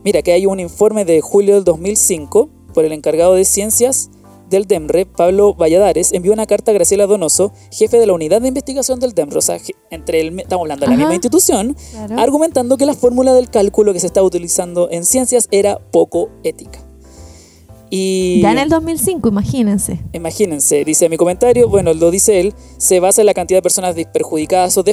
[0.05, 4.09] mira, que hay un informe de julio del 2005 por el encargado de ciencias
[4.49, 8.47] del DEMRE, Pablo Valladares, envió una carta a Graciela Donoso, jefe de la unidad de
[8.47, 9.57] investigación del DEMRE, o sea,
[9.89, 11.75] entre el, estamos hablando de la misma institución,
[12.17, 16.84] argumentando que la fórmula del cálculo que se estaba utilizando en ciencias era poco ética.
[17.97, 20.01] Y, ya en el 2005, imagínense.
[20.11, 23.95] Imagínense, dice mi comentario, bueno, lo dice él, se basa en la cantidad de personas
[24.11, 24.83] perjudicadas o,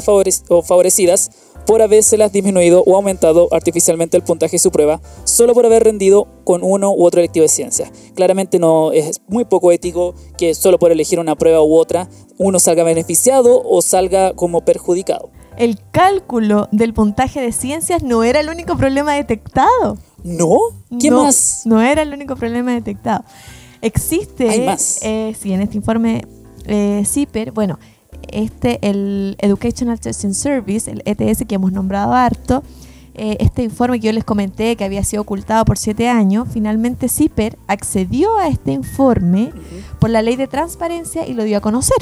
[0.50, 1.30] o favorecidas
[1.66, 6.28] por habérselas disminuido o aumentado artificialmente el puntaje de su prueba solo por haber rendido
[6.44, 7.90] con uno u otro electivo de ciencia.
[8.14, 12.60] Claramente no es muy poco ético que solo por elegir una prueba u otra uno
[12.60, 15.30] salga beneficiado o salga como perjudicado.
[15.56, 19.98] El cálculo del puntaje de ciencias no era el único problema detectado.
[20.24, 20.58] ¿No?
[21.00, 21.62] ¿Qué más?
[21.64, 23.24] No era el único problema detectado.
[23.80, 25.00] Existe, Hay más.
[25.02, 26.24] Eh, sí, en este informe
[26.66, 27.78] eh, CIPER, bueno,
[28.28, 32.62] este, el Educational Testing Service, el ETS que hemos nombrado harto,
[33.14, 37.08] eh, este informe que yo les comenté que había sido ocultado por siete años, finalmente
[37.08, 39.52] CIPER accedió a este informe
[39.98, 41.98] por la ley de transparencia y lo dio a conocer,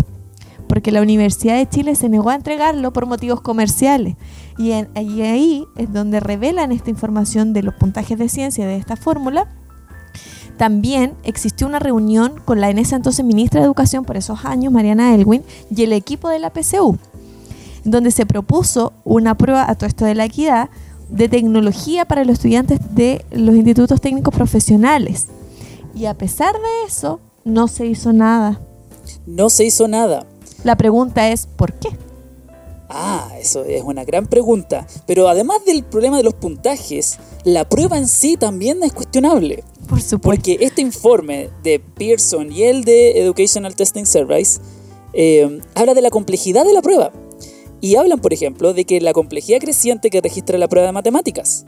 [0.68, 4.16] porque la Universidad de Chile se negó a entregarlo por motivos comerciales.
[4.60, 8.96] Y, y ahí es donde revelan esta información de los puntajes de ciencia de esta
[8.96, 9.48] fórmula
[10.60, 14.70] también existió una reunión con la en ese entonces ministra de Educación por esos años,
[14.70, 15.42] Mariana Elwin,
[15.74, 16.98] y el equipo de la PCU,
[17.82, 20.68] donde se propuso una prueba a todo esto de la equidad
[21.08, 25.28] de tecnología para los estudiantes de los institutos técnicos profesionales.
[25.94, 28.60] Y a pesar de eso, no se hizo nada.
[29.26, 30.26] No se hizo nada.
[30.62, 31.88] La pregunta es, ¿por qué?
[32.92, 34.86] Ah, eso es una gran pregunta.
[35.06, 39.62] Pero además del problema de los puntajes, la prueba en sí también es cuestionable.
[39.88, 40.18] Por supuesto.
[40.20, 44.60] Porque este informe de Pearson y el de Educational Testing Service
[45.12, 47.12] eh, habla de la complejidad de la prueba.
[47.80, 51.64] Y hablan, por ejemplo, de que la complejidad creciente que registra la prueba de matemáticas.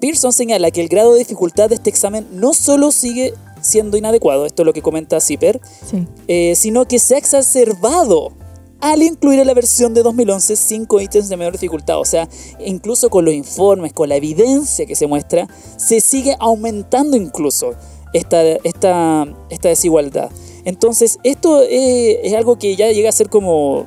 [0.00, 4.46] Pearson señala que el grado de dificultad de este examen no solo sigue siendo inadecuado,
[4.46, 6.06] esto es lo que comenta Zipper, Sí.
[6.28, 8.32] eh, sino que se ha exacerbado
[8.80, 11.98] al incluir en la versión de 2011 cinco ítems de menor dificultad.
[12.00, 12.28] O sea,
[12.64, 17.74] incluso con los informes, con la evidencia que se muestra, se sigue aumentando incluso
[18.12, 20.30] esta, esta, esta desigualdad.
[20.64, 23.86] Entonces, esto eh, es algo que ya llega a ser como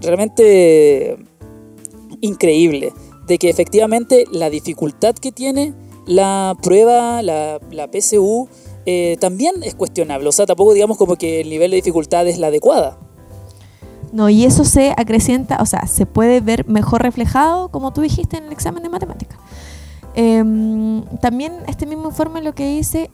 [0.00, 1.16] realmente
[2.20, 2.92] increíble,
[3.26, 5.74] de que efectivamente la dificultad que tiene
[6.06, 8.48] la prueba, la, la PSU,
[8.86, 10.28] eh, también es cuestionable.
[10.28, 12.98] O sea, tampoco digamos como que el nivel de dificultad es la adecuada.
[14.12, 18.36] No, y eso se acrecienta, o sea, se puede ver mejor reflejado, como tú dijiste,
[18.38, 19.36] en el examen de matemática.
[20.14, 23.10] Em, también este mismo informe lo que dice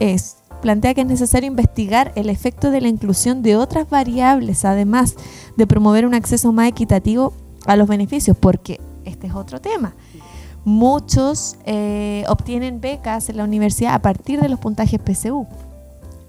[0.00, 5.16] es, plantea que es necesario investigar el efecto de la inclusión de otras variables, además
[5.56, 7.32] de promover un acceso más equitativo
[7.66, 9.94] a los beneficios, porque este es otro tema.
[10.64, 15.46] Muchos eh, obtienen becas en la universidad a partir de los puntajes PSU.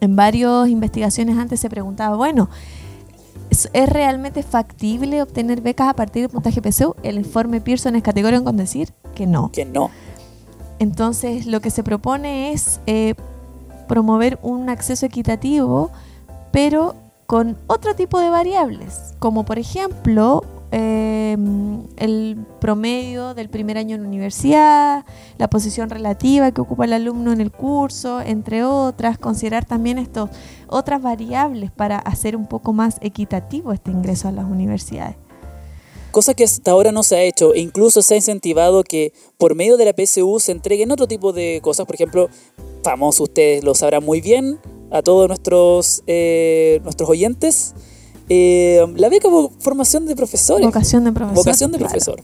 [0.01, 2.49] En varias investigaciones antes se preguntaba, bueno,
[3.49, 6.95] ¿Es, es realmente factible obtener becas a partir del puntaje PSU?
[7.03, 9.51] El informe Pearson es categórico con decir que no.
[9.51, 9.89] Que no.
[10.79, 13.15] Entonces, lo que se propone es eh,
[13.87, 15.91] promover un acceso equitativo,
[16.51, 21.37] pero con otro tipo de variables, como por ejemplo eh,
[21.97, 25.05] el promedio del primer año en la universidad,
[25.37, 30.29] la posición relativa que ocupa el alumno en el curso, entre otras, considerar también estos
[30.67, 35.15] otras variables para hacer un poco más equitativo este ingreso a las universidades.
[36.11, 39.53] Cosa que hasta ahora no se ha hecho e incluso se ha incentivado que por
[39.53, 41.85] medio de la PSU se entreguen otro tipo de cosas.
[41.85, 42.29] Por ejemplo,
[42.83, 44.57] famoso, ustedes lo sabrán muy bien,
[44.91, 47.73] a todos nuestros, eh, nuestros oyentes,
[48.29, 50.65] eh, la beca por formación de profesores.
[50.65, 51.35] Vocación de profesor.
[51.35, 51.89] Vocación de claro.
[51.91, 52.23] profesor.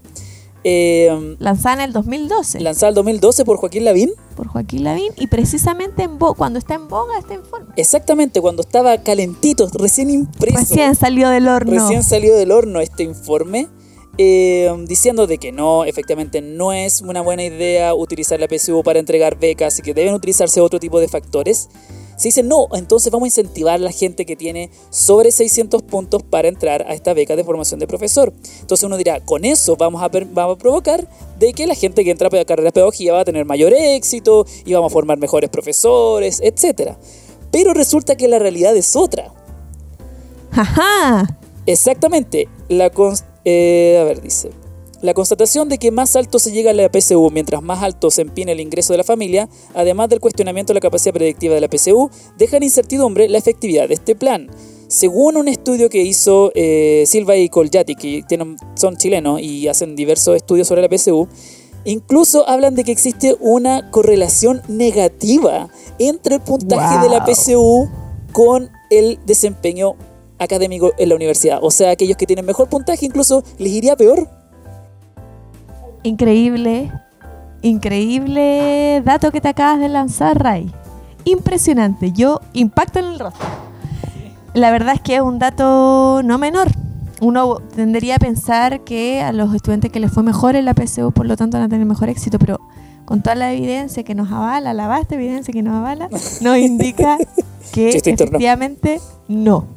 [0.63, 4.11] Eh, Lanzada en el 2012 lanzada el 2012 por Joaquín Lavín.
[4.35, 7.73] por Joaquín Lavín y precisamente en bo- cuando está en boga este informe.
[7.77, 10.59] Exactamente, cuando estaba calentito, recién impreso.
[10.59, 11.71] Recién salió del horno.
[11.71, 13.69] Recién salió del horno este informe,
[14.19, 18.99] eh, diciendo de que no, efectivamente no es una buena idea utilizar la PSU para
[18.99, 21.69] entregar becas y que deben utilizarse otro tipo de factores.
[22.21, 26.21] Se dice no, entonces vamos a incentivar a la gente que tiene sobre 600 puntos
[26.21, 28.31] para entrar a esta beca de formación de profesor.
[28.59, 31.07] Entonces uno dirá, con eso vamos a, vamos a provocar
[31.39, 33.73] de que la gente que entra a la carrera de pedagogía va a tener mayor
[33.73, 36.91] éxito y vamos a formar mejores profesores, etc.
[37.51, 39.33] Pero resulta que la realidad es otra.
[40.51, 41.39] ¡Ajá!
[41.65, 42.47] Exactamente.
[42.69, 42.91] La
[43.45, 44.51] eh, a ver, dice.
[45.01, 48.21] La constatación de que más alto se llega a la PSU mientras más alto se
[48.21, 51.67] empine el ingreso de la familia, además del cuestionamiento de la capacidad predictiva de la
[51.67, 54.47] PSU, deja en incertidumbre la efectividad de este plan.
[54.87, 59.95] Según un estudio que hizo eh, Silva y Coljati, que tienen- son chilenos y hacen
[59.95, 61.27] diversos estudios sobre la PSU,
[61.83, 67.25] incluso hablan de que existe una correlación negativa entre el puntaje de la.
[67.25, 67.89] PSU
[68.33, 69.95] con el desempeño
[70.37, 71.59] académico en la universidad.
[71.63, 74.29] O sea, aquellos que tienen mejor puntaje incluso les iría peor.
[76.03, 76.91] Increíble,
[77.61, 80.71] increíble dato que te acabas de lanzar, Ray.
[81.25, 82.11] Impresionante.
[82.11, 83.47] Yo impacto en el rostro.
[84.53, 86.69] La verdad es que es un dato no menor.
[87.21, 91.11] Uno tendería a pensar que a los estudiantes que les fue mejor en la PSU,
[91.11, 92.59] por lo tanto, van a tener mejor éxito, pero
[93.05, 96.09] con toda la evidencia que nos avala, la vasta evidencia que nos avala,
[96.41, 97.17] nos indica
[97.73, 99.67] que efectivamente no.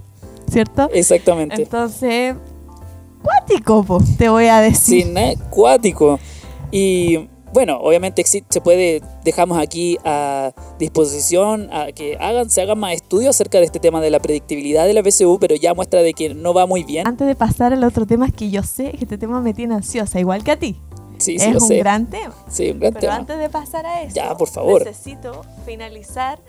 [0.51, 0.89] ¿Cierto?
[0.93, 1.63] Exactamente.
[1.63, 2.37] Entonces,
[3.25, 5.05] cuático, po, te voy a decir.
[5.07, 6.19] Sin acuático.
[6.71, 12.95] Y bueno, obviamente se puede, dejamos aquí a disposición a que hagan, se hagan más
[12.95, 16.15] estudios acerca de este tema de la predictibilidad de la PSU, pero ya muestra de
[16.15, 17.07] que no va muy bien.
[17.07, 19.75] Antes de pasar al otro tema, es que yo sé que este tema me tiene
[19.75, 20.81] ansiosa, igual que a ti.
[21.19, 21.77] Sí, sí, es lo un sé.
[21.79, 22.35] gran tema.
[22.51, 23.15] Sí, un gran Pero tema.
[23.17, 24.85] antes de pasar a eso, Ya, por favor.
[24.85, 26.41] necesito finalizar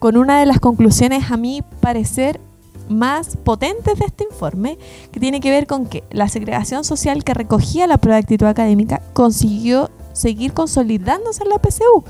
[0.00, 2.40] con una de las conclusiones, a mi parecer,
[2.88, 4.78] más potentes de este informe,
[5.12, 8.46] que tiene que ver con que la segregación social que recogía la prueba de actitud
[8.46, 12.04] académica consiguió seguir consolidándose en la PSU.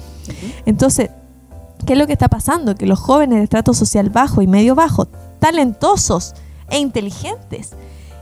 [0.67, 1.11] Entonces,
[1.87, 2.75] ¿qué es lo que está pasando?
[2.75, 5.07] Que los jóvenes de estrato social bajo y medio bajo,
[5.39, 6.35] talentosos
[6.71, 7.75] e inteligentes,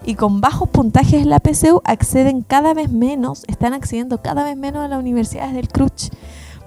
[0.04, 4.56] y con bajos puntajes en la PSU acceden cada vez menos, están accediendo cada vez
[4.56, 6.10] menos a las universidades del CRUCH.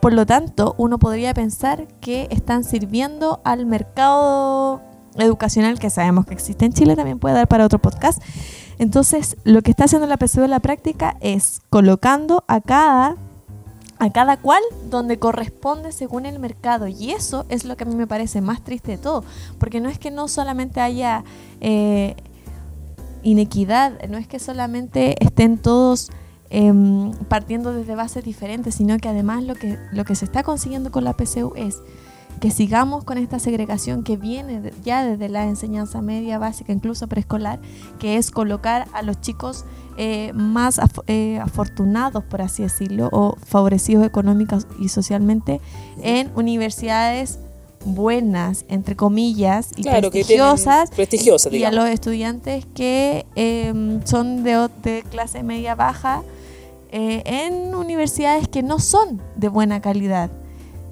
[0.02, 4.82] Por lo tanto, uno podría pensar que están sirviendo al mercado
[5.16, 8.22] educacional que sabemos que existe en Chile, también puede dar para otro podcast.
[8.78, 13.18] Entonces, lo que está haciendo la PSU en la práctica es colocando a cada
[14.00, 16.88] a cada cual donde corresponde según el mercado.
[16.88, 19.24] Y eso es lo que a mí me parece más triste de todo,
[19.60, 21.26] porque no es que no solamente haya
[21.60, 22.16] eh,
[23.24, 26.12] inequidad, no es que solamente estén todos
[26.50, 30.92] em, partiendo desde bases diferentes, sino que además lo que, lo que se está consiguiendo
[30.92, 31.82] con la PCU es
[32.40, 37.60] que sigamos con esta segregación que viene ya desde la enseñanza media básica, incluso preescolar,
[38.00, 39.66] que es colocar a los chicos
[39.98, 45.60] eh, más eh, afortunados, por así decirlo, o favorecidos económicos y socialmente
[46.02, 47.40] en universidades
[47.86, 50.92] buenas, entre comillas, y prestigiosas,
[51.52, 56.24] y a los estudiantes que em, son de, de, clase media baja
[56.92, 60.30] eh, en universidades que no son de buena calidad.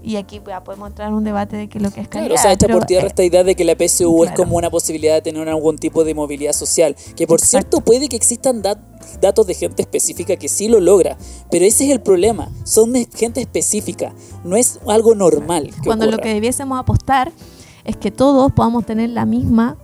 [0.03, 2.29] Y aquí podemos entrar en un debate de que lo que es calidad.
[2.29, 4.69] Claro, o sea, esta por tierra esta idea de que la PSU es como una
[4.69, 6.95] posibilidad de tener algún tipo de movilidad social.
[7.15, 11.17] Que por cierto, puede que existan datos de gente específica que sí lo logra.
[11.51, 12.49] Pero ese es el problema.
[12.63, 14.13] Son de gente específica.
[14.43, 15.71] No es algo normal.
[15.83, 17.31] Cuando lo que debiésemos apostar
[17.83, 19.77] es que todos podamos tener la misma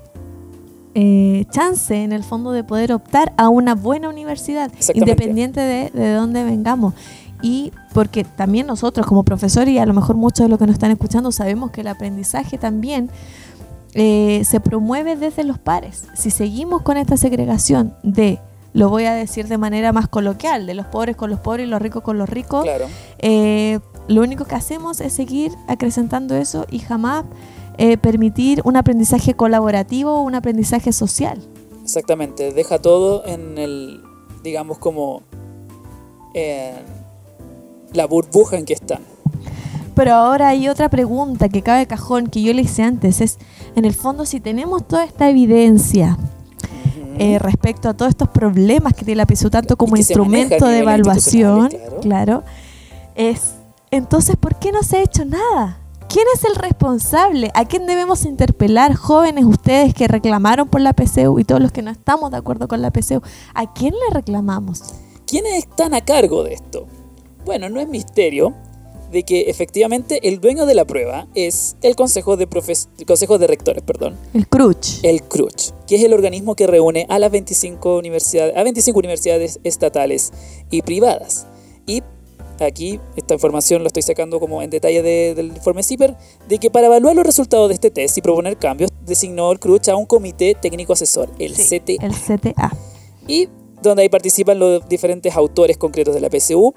[0.96, 6.14] eh, chance en el fondo de poder optar a una buena universidad, independiente de, de
[6.14, 6.94] dónde vengamos
[7.44, 10.74] y porque también nosotros como profesores y a lo mejor muchos de los que nos
[10.76, 13.12] están escuchando sabemos que el aprendizaje también
[13.94, 16.06] eh, se promueve desde los pares.
[16.16, 18.40] Si seguimos con esta segregación de,
[18.72, 21.70] lo voy a decir de manera más coloquial, de los pobres con los pobres y
[21.70, 22.66] los ricos con los ricos,
[23.20, 27.26] eh, lo único que hacemos es seguir acrecentando eso y jamás
[27.78, 31.40] eh, permitir un aprendizaje colaborativo o un aprendizaje social.
[31.84, 34.02] Exactamente, deja todo en el,
[34.44, 35.24] digamos, como
[37.94, 39.02] la burbuja en que están.
[39.96, 43.22] Pero ahora hay otra pregunta que cabe cajón que yo le hice antes.
[43.22, 43.38] Es,
[43.76, 46.18] en el fondo, si tenemos toda esta evidencia
[47.20, 51.70] eh, respecto a todos estos problemas que tiene la PSU, tanto como instrumento de evaluación,
[52.02, 52.44] claro.
[53.16, 53.54] es,
[53.92, 55.78] entonces, ¿por qué no se ha hecho nada?
[56.10, 57.52] ¿Quién es el responsable?
[57.54, 61.82] ¿A quién debemos interpelar, jóvenes, ustedes que reclamaron por la PCU y todos los que
[61.82, 63.22] no estamos de acuerdo con la PCU?
[63.54, 64.94] ¿A quién le reclamamos?
[65.26, 66.88] ¿Quiénes están a cargo de esto?
[67.46, 68.54] Bueno, no es misterio
[69.12, 72.48] de que efectivamente el dueño de la prueba es el Consejo de,
[73.06, 73.84] Consejo de Rectores.
[73.84, 74.18] Perdón.
[74.34, 75.04] El CRUCH.
[75.04, 79.60] El CRUCH, que es el organismo que reúne a las 25 universidades, a 25 universidades
[79.64, 80.34] estatales
[80.72, 81.46] y privadas.
[81.86, 82.02] Y
[82.60, 86.16] aquí esta información lo estoy sacando como en detalle del informe CIPER,
[86.48, 89.90] de que para evaluar los resultados de este test y proponer cambios, designó el CRUCH
[89.90, 92.04] a un comité técnico asesor, el CTA.
[92.06, 92.76] El CTA.
[93.28, 93.48] Y
[93.84, 96.74] donde ahí participan los diferentes autores concretos de la PSU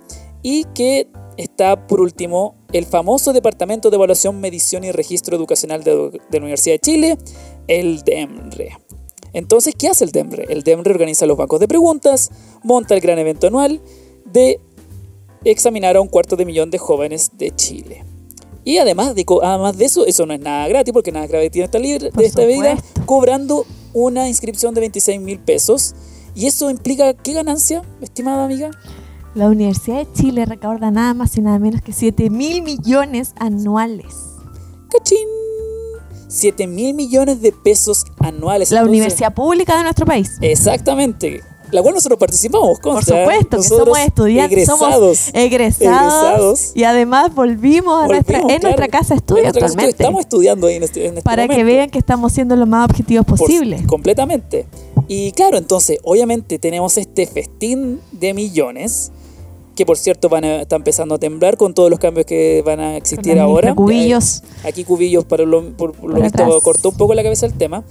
[0.48, 6.20] y que está por último el famoso Departamento de Evaluación, Medición y Registro Educacional de,
[6.30, 7.18] la Universidad de Chile,
[7.66, 8.78] el DEMRE.
[9.32, 10.44] Entonces, ¿qué hace el DEMRE?
[10.48, 12.30] El DEMRE organiza los bancos de preguntas,
[12.62, 13.80] monta el gran evento anual
[14.24, 14.60] de
[15.42, 18.04] examinar a un cuarto de millón de jóvenes de Chile.
[18.62, 21.64] Y además de, además de eso, eso no es nada gratis porque nada gratis tiene
[21.64, 25.96] esta, libre, de esta vida, cobrando una inscripción de 26 mil pesos.
[26.36, 28.70] ¿Y eso implica qué ganancia, estimada amiga?
[29.36, 34.14] La Universidad de Chile recauda nada más y nada menos que 7 mil millones anuales.
[34.90, 35.28] ¡Cachín!
[36.26, 38.70] 7 mil millones de pesos anuales.
[38.70, 40.38] La universidad pública de nuestro país.
[40.40, 41.42] Exactamente.
[41.70, 48.04] La cual nosotros participamos, Por supuesto, que somos estudiantes, egresados, somos egresados, y además volvimos,
[48.04, 49.90] a nuestra, en nuestra casa de estudio actualmente.
[49.90, 52.88] Estamos estudiando ahí en este, en este Para que vean que estamos siendo lo más
[52.88, 53.84] objetivos posible.
[53.86, 54.66] completamente.
[55.08, 59.12] Y claro, entonces, obviamente tenemos este festín de millones
[59.76, 62.80] que por cierto van a, está empezando a temblar con todos los cambios que van
[62.80, 63.74] a existir ahora.
[63.74, 64.42] Cubillos.
[64.64, 67.84] Aquí Cubillos, para lo, por, lo visto, cortó un poco la cabeza el tema.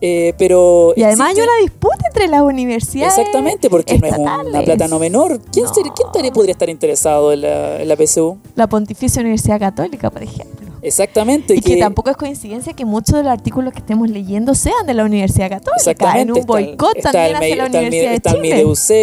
[0.00, 3.16] Eh, pero y además hay una disputa entre las universidades.
[3.16, 5.40] Exactamente, porque no es una plata no menor.
[5.52, 8.38] ¿Quién, ¿quién podría estar interesado en la, en la PSU?
[8.56, 10.66] La Pontificia Universidad Católica, por ejemplo.
[10.86, 11.54] Exactamente.
[11.56, 14.94] Y que, tampoco es coincidencia que muchos de los artículos que estemos leyendo sean de
[14.94, 15.76] la Universidad Católica.
[15.76, 16.22] Exactamente.
[16.22, 18.70] En un boicot también hacia la Universidad está de Chile.
[18.70, 18.94] Está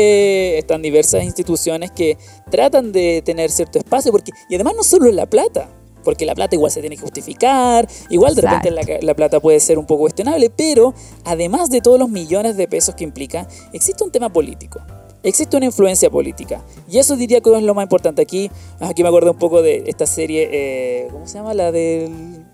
[0.59, 2.17] están diversas instituciones que
[2.49, 5.69] tratan de tener cierto espacio, porque y además no solo es la plata,
[6.05, 9.59] porque la plata igual se tiene que justificar, igual de repente la, la, plata puede
[9.59, 10.93] ser un poco cuestionable, pero
[11.25, 14.79] además de todos los millones de pesos que implica, existe un tema político
[15.23, 16.61] existe una influencia política.
[16.89, 18.21] Y eso diría que es lo más importante.
[18.21, 21.53] Aquí, aquí me acuerdo un poco de esta serie, eh, ¿cómo se llama?
[21.53, 22.45] La del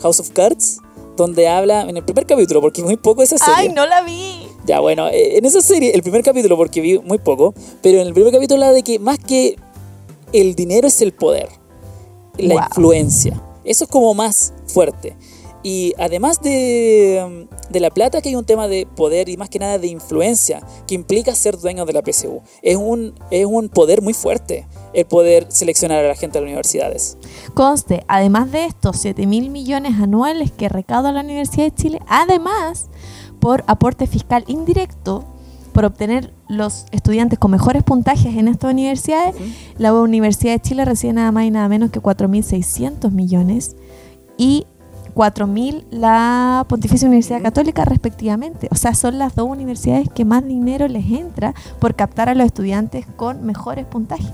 [0.00, 0.78] House of Cards,
[1.16, 3.54] donde habla en el primer capítulo, porque muy poco esa serie.
[3.56, 4.48] ¡Ay, no la vi!
[4.66, 8.06] Ya, bueno, eh, en esa serie, el primer capítulo, porque vi muy poco, pero en
[8.06, 9.56] el primer capítulo habla de que más que
[10.32, 11.48] el dinero es el poder,
[12.38, 13.42] la influencia.
[13.64, 15.16] Eso es como más fuerte.
[15.62, 19.58] Y además de, de, la plata, que hay un tema de poder y más que
[19.58, 22.40] nada de influencia, que implica ser dueño de la PSU.
[22.62, 26.48] Es un, es un poder muy fuerte el poder seleccionar a la gente de las
[26.48, 27.18] universidades.
[27.54, 32.88] Conste, además de estos 7 mil millones anuales que recauda la Universidad de Chile, además
[33.38, 35.24] por aporte fiscal indirecto,
[35.72, 39.36] por obtener los estudiantes con mejores puntajes en estas universidades,
[39.78, 43.76] la Universidad de Chile recibe nada más y nada menos que 4.600 millones
[44.36, 44.66] y
[45.14, 48.68] 4.000 la Pontificia Universidad Católica respectivamente.
[48.70, 52.46] O sea, son las dos universidades que más dinero les entra por captar a los
[52.46, 54.32] estudiantes con mejores puntajes.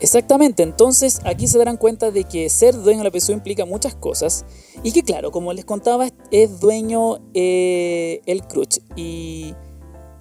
[0.00, 3.94] Exactamente, entonces aquí se darán cuenta de que ser dueño de la PSU implica muchas
[3.94, 4.44] cosas
[4.82, 9.54] y que claro, como les contaba, es dueño eh, el Crutch y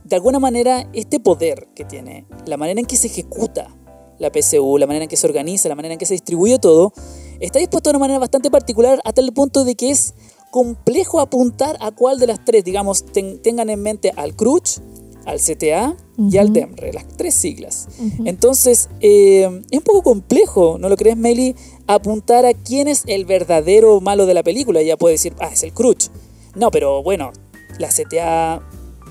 [0.04, 3.76] de alguna manera este poder que tiene, la manera en que se ejecuta
[4.20, 6.94] la PSU, la manera en que se organiza, la manera en que se distribuye todo,
[7.40, 10.14] está dispuesto de una manera bastante particular hasta el punto de que es
[10.52, 13.06] complejo apuntar a cuál de las tres, digamos,
[13.42, 14.80] tengan en mente al Crutch,
[15.26, 17.88] al CTA y al DEMRE, las tres siglas.
[18.26, 21.56] Entonces, eh, es un poco complejo, ¿no lo crees, Meli?
[21.88, 24.82] Apuntar a quién es el verdadero malo de la película.
[24.82, 26.10] Ya puede decir, ah, es el Crutch.
[26.56, 27.32] No, pero bueno,
[27.80, 28.62] la CTA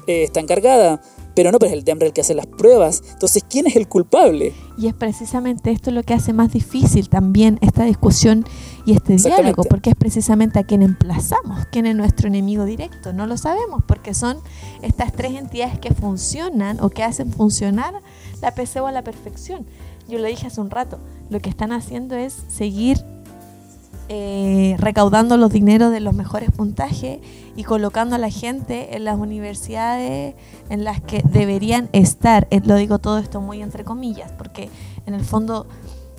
[0.06, 1.02] eh, está encargada.
[1.34, 3.02] Pero no, pero es el DEMRE el que hace las pruebas.
[3.12, 4.52] Entonces, ¿quién es el culpable?
[4.76, 8.44] Y es precisamente esto lo que hace más difícil también esta discusión
[8.84, 13.12] y este diálogo, porque es precisamente a quien emplazamos, quién es nuestro enemigo directo.
[13.12, 14.38] No lo sabemos, porque son
[14.82, 17.94] estas tres entidades que funcionan o que hacen funcionar
[18.40, 19.66] la PCO a la perfección.
[20.08, 20.98] Yo lo dije hace un rato,
[21.30, 22.98] lo que están haciendo es seguir
[24.08, 27.20] eh, recaudando los dineros de los mejores puntajes
[27.56, 30.34] y colocando a la gente en las universidades
[30.70, 32.46] en las que deberían estar.
[32.50, 34.68] Eh, lo digo todo esto muy entre comillas, porque
[35.06, 35.66] en el fondo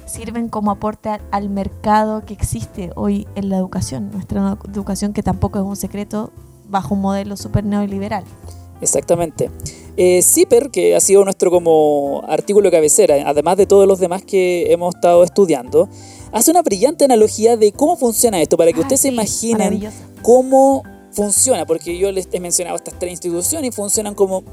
[0.06, 5.60] sirven como aporte al, mercado que existe hoy en la educación, nuestra educación que tampoco
[5.60, 6.32] es un secreto
[6.68, 8.24] bajo un modelo super neoliberal.
[8.82, 9.50] Exactamente.
[9.96, 14.72] Eh, CIPER, que ha sido nuestro como artículo cabecera, además de todos los demás que
[14.74, 15.88] hemos estado estudiando,
[16.34, 19.90] hace una brillante analogía de cómo funciona esto, para que ustedes se imaginen
[20.22, 24.44] cómo funciona, porque yo les he mencionado estas tres instituciones y funcionan como,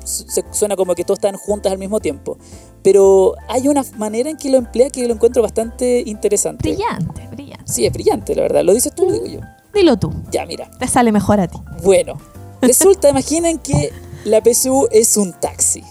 [0.52, 2.38] suena como que todos están juntas al mismo tiempo.
[2.82, 6.70] Pero hay una manera en que lo emplea que lo encuentro bastante interesante.
[6.70, 7.72] Brillante, brillante.
[7.72, 8.62] Sí, es brillante, la verdad.
[8.62, 9.40] ¿Lo dices tú o lo digo yo?
[9.74, 10.12] Dilo tú.
[10.30, 10.70] Ya, mira.
[10.78, 11.58] Te sale mejor a ti.
[11.82, 12.18] Bueno,
[12.60, 13.90] resulta, imaginen que
[14.24, 15.82] la PSU es un taxi.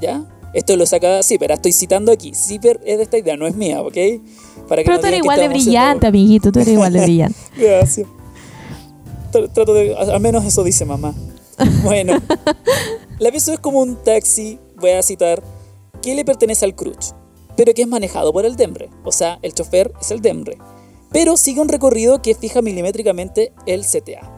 [0.00, 0.24] ¿Ya?
[0.52, 2.34] Esto lo saca Zipper, estoy citando aquí.
[2.34, 3.96] Zipper es de esta idea, no es mía, ¿ok?
[4.72, 7.38] Para que Pero tú eres igual de brillante, amiguito, tú eres igual de brillante.
[7.56, 8.08] Gracias
[9.32, 11.14] trato de, al menos eso dice mamá.
[11.84, 12.14] Bueno,
[13.18, 15.42] la PSU es como un taxi, voy a citar,
[16.00, 17.12] que le pertenece al Crutch,
[17.56, 18.88] pero que es manejado por el DEMRE.
[19.04, 20.56] O sea, el chofer es el DEMRE.
[21.12, 24.28] Pero sigue un recorrido que fija milimétricamente el CTA.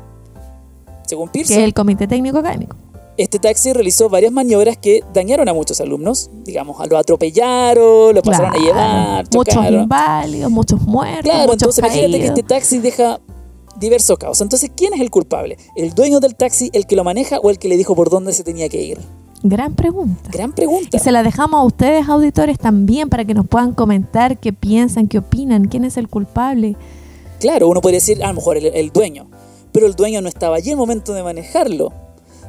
[1.07, 1.55] Según Pearson.
[1.55, 2.77] Que es el Comité Técnico Académico.
[3.17, 6.31] Este taxi realizó varias maniobras que dañaron a muchos alumnos.
[6.45, 11.23] Digamos, lo atropellaron, lo pasaron a llevar, Muchos inválidos, muchos muertos.
[11.23, 13.21] Claro, entonces imagínate que este taxi deja
[13.79, 14.41] diversos caos.
[14.41, 15.59] Entonces, ¿quién es el culpable?
[15.77, 18.33] ¿El dueño del taxi, el que lo maneja o el que le dijo por dónde
[18.33, 18.99] se tenía que ir?
[19.47, 20.31] Gran pregunta.
[20.33, 20.97] Gran pregunta.
[20.97, 25.07] Y se la dejamos a ustedes, auditores, también para que nos puedan comentar qué piensan,
[25.07, 26.77] qué opinan, quién es el culpable.
[27.41, 29.29] Claro, uno puede decir, a lo mejor el, dueño,
[29.71, 31.93] pero el dueño no estaba allí en el momento de manejarlo.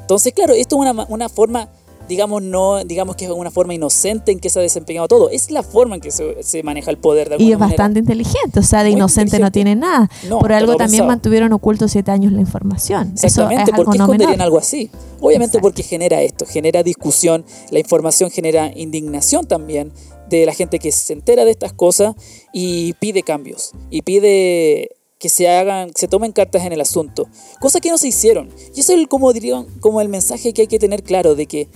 [0.06, 1.68] Entonces, claro, esto es una, una forma
[2.08, 5.30] digamos, no, digamos que es una forma inocente en que se ha desempeñado todo.
[5.30, 8.64] Es la forma en que se, maneja el poder de Y es bastante inteligente, o
[8.64, 10.10] sea, de inocente no tiene nada.
[10.30, 13.14] Por algo también mantuvieron oculto siete años la información.
[13.14, 14.90] Exactamente, ¿por qué esconderían algo así?
[15.20, 19.92] Obviamente porque genera esto, genera discusión, la información genera indignación también
[20.30, 22.16] de la gente que se entera de estas cosas
[22.52, 24.90] y pide cambios y pide
[25.20, 27.28] que se hagan, se tomen cartas en el asunto,
[27.60, 28.50] cosas que no se hicieron.
[28.76, 31.70] Y eso es como dirían, como el mensaje que hay que tener claro de que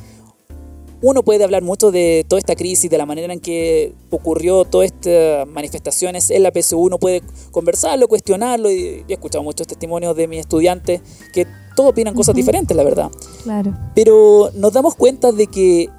[1.01, 4.87] uno puede hablar mucho de toda esta crisis, de la manera en que ocurrió todas
[4.87, 7.21] estas manifestaciones en la PSU, uno puede
[7.51, 11.01] conversarlo, cuestionarlo, y he escuchado muchos testimonios de mis estudiantes
[11.33, 13.09] que todos opinan cosas diferentes, la verdad.
[13.43, 13.73] Claro.
[13.95, 15.89] Pero nos damos cuenta de que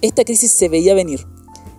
[0.00, 1.20] esta crisis se veía venir.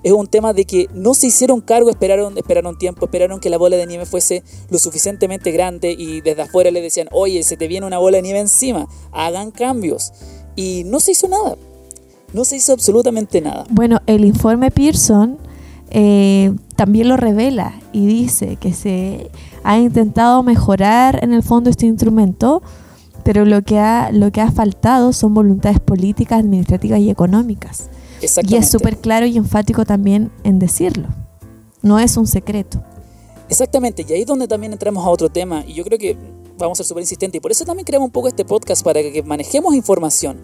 [0.03, 3.57] Es un tema de que no se hicieron cargo, esperaron, esperaron tiempo, esperaron que la
[3.57, 7.67] bola de nieve fuese lo suficientemente grande y desde afuera le decían, oye, se te
[7.67, 10.13] viene una bola de nieve encima, hagan cambios.
[10.55, 11.55] Y no se hizo nada
[12.33, 13.65] no se hizo absolutamente nada.
[13.69, 15.37] Bueno, el informe Pearson
[15.89, 19.31] eh, también lo revela y dice que se
[19.63, 22.61] ha intentado mejorar en el fondo este instrumento,
[23.23, 27.89] pero lo que ha faltado son voluntades políticas, administrativas y económicas.
[28.21, 31.07] Y es súper claro y enfático también en decirlo.
[31.81, 32.83] No es un secreto.
[33.49, 36.17] Exactamente, y ahí es donde también entramos a otro tema, y yo creo que
[36.57, 39.01] vamos a ser súper insistentes, y por eso también creamos un poco este podcast para
[39.01, 40.41] que manejemos información.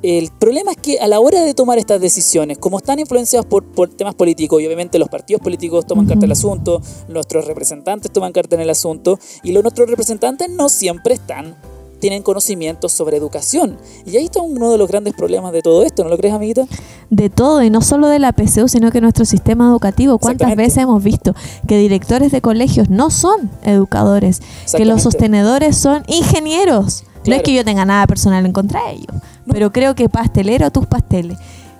[0.00, 3.88] El problema es que a la hora de tomar estas decisiones, como están influenciados por,
[3.90, 8.32] temas políticos, y obviamente los partidos políticos toman carta en el asunto, nuestros representantes toman
[8.32, 11.56] carta en el asunto, y los, nuestros representantes no siempre están
[12.00, 13.78] tienen conocimientos sobre educación.
[14.06, 16.66] Y ahí está uno de los grandes problemas de todo esto, ¿no lo crees, amiguita?
[17.10, 20.18] De todo, y no solo de la PCU, sino que nuestro sistema educativo.
[20.18, 21.34] ¿Cuántas veces hemos visto
[21.66, 24.40] que directores de colegios no son educadores,
[24.76, 27.04] que los sostenedores son ingenieros?
[27.26, 30.70] No es que yo tenga nada personal en contra de ellos, pero creo que pastelero
[30.70, 31.38] tus pasteles.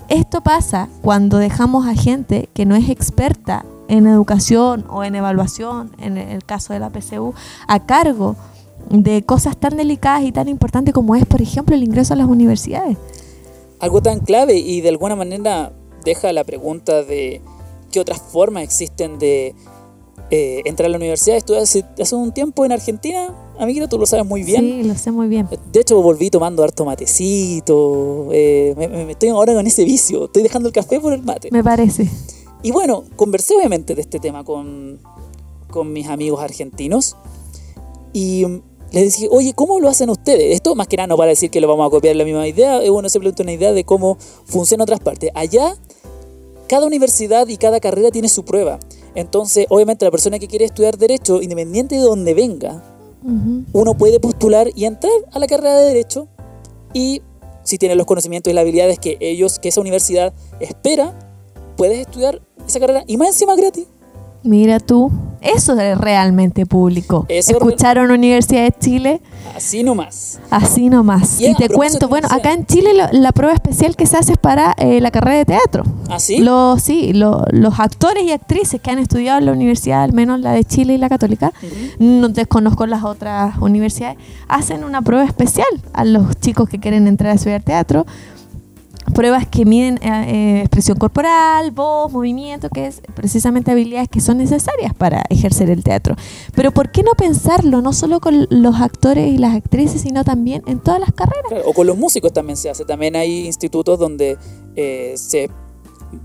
[0.09, 5.91] Esto pasa cuando dejamos a gente que no es experta en educación o en evaluación,
[5.99, 7.35] en el caso de la PCU,
[7.67, 8.37] a cargo
[8.91, 12.27] de cosas tan delicadas y tan importantes como es, por ejemplo, el ingreso a las
[12.27, 12.97] universidades.
[13.81, 15.73] Algo tan clave y de alguna manera
[16.05, 17.41] deja la pregunta de
[17.91, 19.55] qué otras formas existen de
[20.31, 21.37] eh, entrar a la universidad.
[21.37, 24.61] Estuve hace, hace, un tiempo en Argentina, amiguito, tú lo sabes muy bien.
[24.61, 25.49] Sí, lo sé muy bien.
[25.73, 28.29] De hecho, volví tomando harto matecito.
[28.33, 30.27] Eh, me, estoy ahora con ese vicio.
[30.27, 31.49] Estoy dejando el café por el mate.
[31.51, 32.11] Me parece.
[32.63, 34.99] Y bueno, conversé obviamente de este tema con,
[35.71, 37.17] con mis amigos argentinos.
[38.13, 38.45] Y
[38.93, 40.55] les dije, oye, ¿cómo lo hacen ustedes?
[40.55, 42.83] Esto más que nada no para decir que lo vamos a copiar la misma idea,
[42.83, 45.31] es bueno simplemente una idea de cómo funciona en otras partes.
[45.35, 45.77] Allá,
[46.69, 48.79] cada universidad y cada carrera tiene su prueba.
[49.15, 52.83] Entonces, obviamente, la persona que quiere estudiar Derecho, independiente de donde venga,
[53.73, 56.29] uno puede postular y entrar a la carrera de Derecho
[56.95, 57.21] y
[57.65, 61.19] si tiene los conocimientos y las habilidades que ellos, que esa universidad espera,
[61.77, 63.87] puedes estudiar esa carrera y más encima gratis.
[64.49, 67.27] Mira tú, eso es realmente público.
[67.29, 69.21] ¿Escucharon Universidad de Chile?
[69.55, 70.41] Así nomás.
[70.49, 71.39] Así nomás.
[71.39, 74.75] Y, te cuento, bueno, acá en Chile la, prueba especial que se hace es para
[74.79, 75.85] eh, la carrera de teatro.
[76.09, 76.39] ¿Ah, sí?
[76.39, 80.53] Los, sí, los actores y actrices que han estudiado en la universidad, al menos la
[80.53, 81.53] de Chile y la católica,
[81.99, 84.17] no desconozco las otras universidades,
[84.49, 88.07] hacen una prueba especial a los chicos que quieren entrar a estudiar teatro
[89.13, 94.39] pruebas que miden eh, eh, expresión corporal, voz, movimiento, que es precisamente habilidades que son
[94.39, 96.17] necesarias para ejercer el teatro.
[96.55, 100.63] Pero ¿por qué no pensarlo no solo con los actores y las actrices, sino también
[100.67, 101.39] en todas las carreras?
[101.65, 102.85] o con los músicos también se hace.
[102.85, 104.39] También hay institutos donde
[104.77, 105.51] eh, se,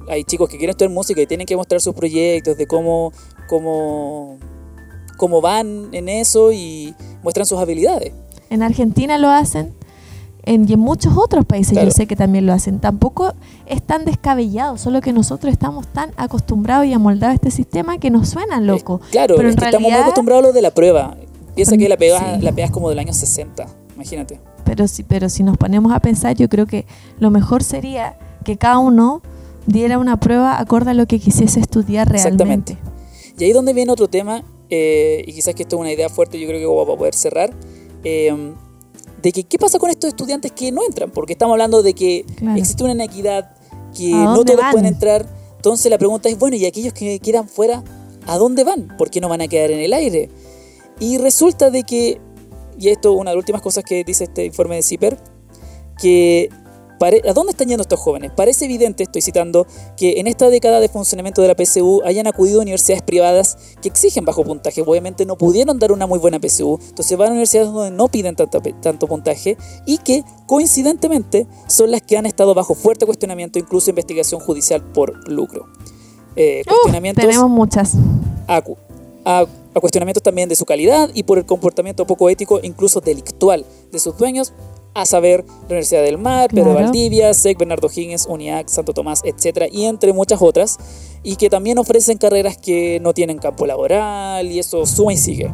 [0.09, 3.11] hay chicos que quieren estudiar música y tienen que mostrar sus proyectos, de cómo,
[3.47, 4.38] cómo,
[5.17, 8.13] cómo van en eso y muestran sus habilidades.
[8.49, 9.73] En Argentina lo hacen
[10.45, 12.79] en, y en muchos otros países yo sé que también lo hacen.
[12.79, 13.33] Tampoco
[13.65, 18.09] es tan descabellado, solo que nosotros estamos tan acostumbrados y amoldados a este sistema que
[18.09, 19.01] nos suena loco.
[19.11, 21.17] claro, pero estamos muy acostumbrados a lo de la prueba.
[21.55, 24.39] Piensa que la pega, la pega es como del año 60, imagínate.
[24.65, 26.85] Pero si, pero si nos ponemos a pensar, yo creo que
[27.19, 29.21] lo mejor sería que cada uno
[29.67, 32.43] diera una prueba acorde a lo que quisiese estudiar realmente.
[32.43, 32.77] Exactamente.
[33.37, 36.39] Y ahí donde viene otro tema, eh, y quizás que esto es una idea fuerte,
[36.39, 37.53] yo creo que vamos a poder cerrar.
[38.03, 38.53] Eh,
[39.24, 42.26] de que qué pasa con estos estudiantes que no entran, porque estamos hablando de que
[42.55, 43.55] existe una inequidad,
[43.97, 45.26] que no todos pueden entrar.
[45.55, 47.84] Entonces la pregunta es, bueno, ¿y aquellos que quedan fuera,
[48.28, 48.95] a dónde van?
[48.97, 50.30] ¿Por qué no van a quedar en el aire?
[50.99, 52.19] Y resulta de que,
[52.78, 55.17] y esto es una de las últimas cosas que dice este informe de CIPER,
[55.97, 56.49] que
[57.27, 58.31] ¿A dónde están yendo estos jóvenes?
[58.35, 59.67] Parece evidente, estoy citando,
[59.97, 63.89] que en esta década de funcionamiento de la PSU hayan acudido a universidades privadas que
[63.89, 64.81] exigen bajo puntaje.
[64.81, 68.35] Obviamente no pudieron dar una muy buena PSU, entonces van a universidades donde no piden
[68.35, 73.89] tanto, tanto puntaje y que coincidentemente son las que han estado bajo fuerte cuestionamiento, incluso
[73.89, 75.67] investigación judicial por lucro.
[76.35, 77.93] Eh, cuestionamientos tenemos muchas.
[78.47, 78.63] A,
[79.25, 79.45] a,
[79.79, 84.17] cuestionamientos también de su calidad y por el comportamiento poco ético, incluso delictual de sus
[84.17, 84.53] dueños,
[84.93, 89.67] a saber, la Universidad del Mar, Pedro Valdivia, SEC, Bernardo Higgins, UNIAC, Santo Tomás, etcétera,
[89.71, 90.77] y entre muchas otras,
[91.23, 95.51] y que también ofrecen carreras que no tienen campo laboral, y eso suma y sigue,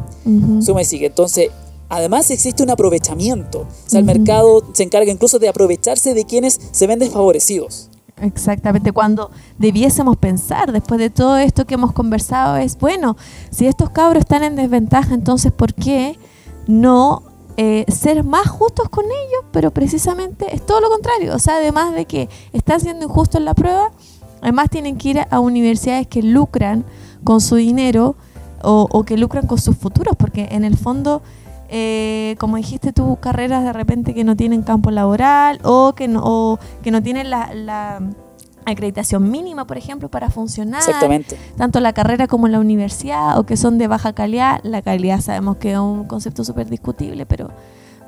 [0.62, 1.06] suma y sigue.
[1.06, 1.52] Entonces,
[1.88, 6.60] además existe un aprovechamiento, o sea, el mercado se encarga incluso de aprovecharse de quienes
[6.72, 7.90] se ven desfavorecidos.
[8.22, 13.16] Exactamente, cuando debiésemos pensar, después de todo esto que hemos conversado, es, bueno,
[13.50, 16.18] si estos cabros están en desventaja, entonces, ¿por qué
[16.68, 17.24] no
[17.62, 21.36] eh, ser más justos con ellos, pero precisamente es todo lo contrario.
[21.36, 23.92] O sea, además de que están siendo injustos en la prueba,
[24.42, 26.86] además tienen que ir a universidades que lucran
[27.26, 28.16] con su dinero
[28.64, 31.22] o, que lucran con sus futuros, porque en el fondo,
[31.68, 36.60] eh, como dijiste tú, carreras de repente que no tienen campo laboral o que no,
[36.82, 38.00] que no tienen la
[38.72, 40.82] acreditación mínima, por ejemplo, para funcionar.
[40.82, 41.38] Exactamente.
[41.58, 44.60] Tanto la carrera como la universidad, o que son de baja calidad.
[44.64, 47.52] La calidad sabemos que es un concepto súper discutible, pero,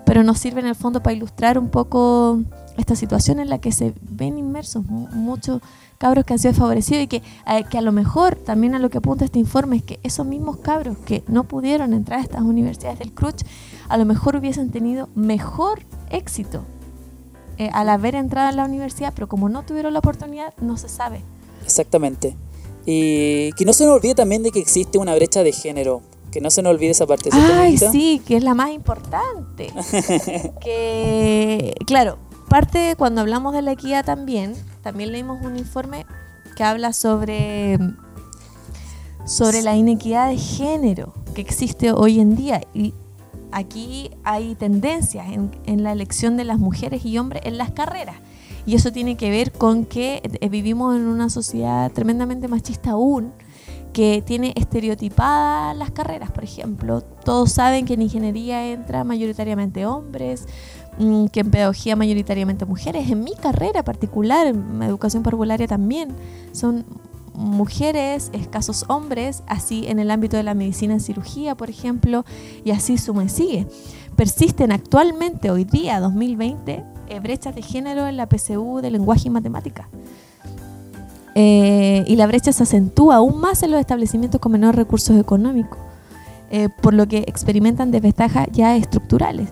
[0.05, 2.39] pero nos sirve en el fondo para ilustrar un poco
[2.77, 5.61] esta situación en la que se ven inmersos muchos
[5.97, 8.89] cabros que han sido favorecidos y que, eh, que a lo mejor también a lo
[8.89, 12.41] que apunta este informe es que esos mismos cabros que no pudieron entrar a estas
[12.41, 13.43] universidades del CRUCH,
[13.87, 16.63] a lo mejor hubiesen tenido mejor éxito
[17.61, 20.89] eh, al haber entrado en la universidad, pero como no tuvieron la oportunidad, no se
[20.89, 21.21] sabe.
[21.63, 22.35] Exactamente.
[22.87, 26.01] Y que no se nos olvide también de que existe una brecha de género
[26.31, 27.29] Que no se nos olvide esa parte.
[27.31, 29.71] Ay, sí, que es la más importante.
[30.59, 32.17] que, claro,
[32.49, 36.07] parte cuando hablamos de la equidad también, también leímos un informe
[36.55, 37.77] que habla sobre,
[39.23, 42.61] sobre la inequidad de género que existe hoy en día.
[42.73, 42.95] Y
[43.51, 48.15] aquí hay tendencias en, la elección de las mujeres y hombres en las carreras.
[48.65, 53.33] Y eso tiene que ver con que eh, vivimos en una sociedad tremendamente machista aún
[53.93, 57.01] que tiene estereotipadas las carreras, por ejemplo.
[57.01, 60.47] Todos saben que en ingeniería entra mayoritariamente hombres,
[60.97, 63.09] mm, que en pedagogía mayoritariamente mujeres.
[63.09, 66.15] En mi carrera particular, en educación parvularia también,
[66.53, 66.85] son
[67.41, 72.25] mujeres, escasos hombres, así en el ámbito de la medicina en cirugía, por ejemplo,
[72.63, 73.67] y así suma y sigue.
[74.15, 79.31] Persisten actualmente, hoy día, 2020, eh, brechas de género en la PCU de lenguaje y
[79.31, 79.89] matemática.
[81.35, 85.79] Eh, y la brecha se acentúa aún más en los establecimientos con menores recursos económicos,
[86.49, 89.49] eh, por lo que experimentan desventajas ya estructurales.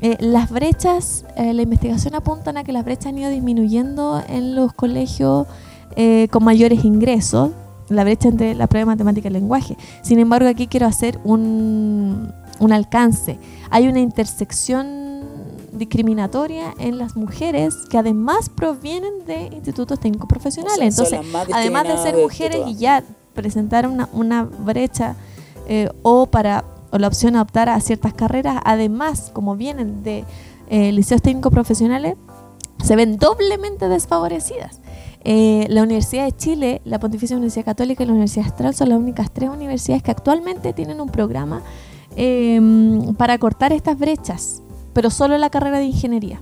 [0.00, 4.72] Eh, las brechas, la investigación apunta a que las brechas han ido disminuyendo en los
[4.72, 5.46] colegios
[6.30, 7.50] con mayores ingresos,
[7.88, 9.76] la brecha entre la prueba de matemática y el lenguaje.
[10.02, 13.38] Sin embargo, aquí quiero hacer un, un alcance.
[13.70, 15.12] Hay una intersección
[15.72, 20.98] discriminatoria en las mujeres que además provienen de institutos técnicos profesionales.
[20.98, 21.20] Entonces,
[21.52, 23.02] además de ser mujeres y ya
[23.34, 25.16] presentar una, una brecha
[25.66, 30.26] eh, o para o la opción de optar a ciertas carreras, además, como vienen de
[30.68, 32.16] eh, liceos técnicos profesionales,
[32.84, 34.81] se ven doblemente desfavorecidas.
[35.24, 38.98] Eh, la Universidad de Chile, la Pontificia Universidad Católica y la Universidad Astral son las
[38.98, 41.62] únicas tres universidades que actualmente tienen un programa
[43.16, 44.62] para cortar estas brechas
[44.92, 46.40] pero solo la carrera de ingeniería.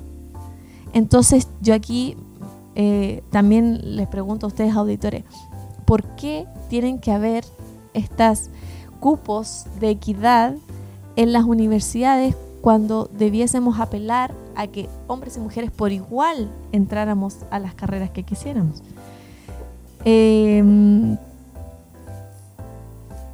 [0.92, 2.16] Entonces yo aquí
[2.74, 5.24] eh, también les pregunto a ustedes, auditores,
[5.84, 7.44] ¿por qué tienen que haber
[7.94, 8.50] estos
[8.98, 10.56] cupos de equidad
[11.16, 17.58] en las universidades cuando debiésemos apelar a que hombres y mujeres por igual entráramos a
[17.58, 18.82] las carreras que quisiéramos?
[20.04, 20.62] Eh,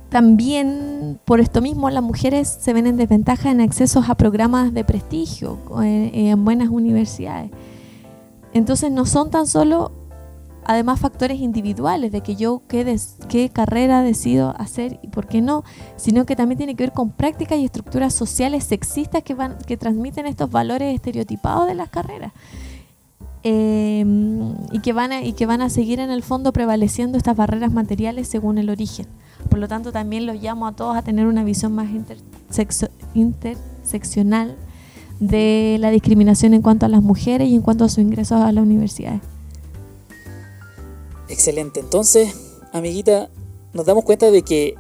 [0.09, 4.85] también por esto mismo las mujeres se ven en desventaja en accesos a programas de
[4.85, 7.51] prestigio en, buenas universidades.
[8.55, 9.93] Entonces no son tan solo
[10.67, 12.99] además factores individuales de que yo qué,
[13.29, 15.63] qué carrera decido hacer y por qué no,
[15.97, 19.77] sino que también tiene que ver con prácticas y estructuras sociales sexistas que, van, que
[19.77, 22.33] transmiten estos valores estereotipados de las carreras.
[23.45, 27.73] Em, y, que van y que van a seguir en el fondo prevaleciendo estas barreras
[27.73, 29.07] materiales según el origen.
[29.49, 31.89] Por lo tanto, también los llamo a todos a tener una visión más
[33.15, 34.57] interseccional
[35.21, 38.51] de la discriminación en cuanto a las mujeres y en cuanto a sus ingresos a
[38.51, 39.21] las universidades.
[41.29, 41.81] Excelente.
[41.81, 42.35] Entonces,
[42.73, 43.29] amiguita,
[43.73, 44.75] nos damos cuenta de que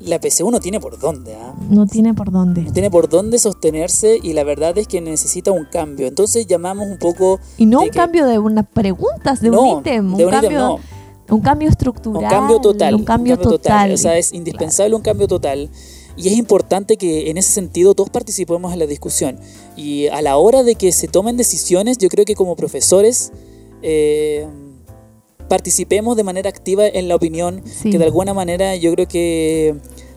[0.00, 1.34] la PCU no tiene por dónde.
[1.34, 1.54] ¿ah?
[1.68, 2.62] No tiene por dónde.
[2.62, 6.06] No tiene por dónde sostenerse y la verdad es que necesita un cambio.
[6.06, 7.40] Entonces llamamos un poco...
[7.56, 10.14] Y no un cambio de unas preguntas, de un ítem.
[10.14, 10.78] Un, cambio...
[11.30, 12.22] Un cambio estructural.
[12.22, 12.94] Un cambio total.
[12.94, 13.92] Un cambio, total.
[13.92, 15.68] O sea, es indispensable un cambio total.
[16.16, 19.38] Y es importante que en ese sentido todos participemos en la discusión.
[19.76, 23.30] Y a la hora de que se tomen decisiones, yo creo que como profesores
[23.82, 24.48] eh,
[25.48, 29.76] participemos de manera activa en la opinión, que de alguna manera yo creo que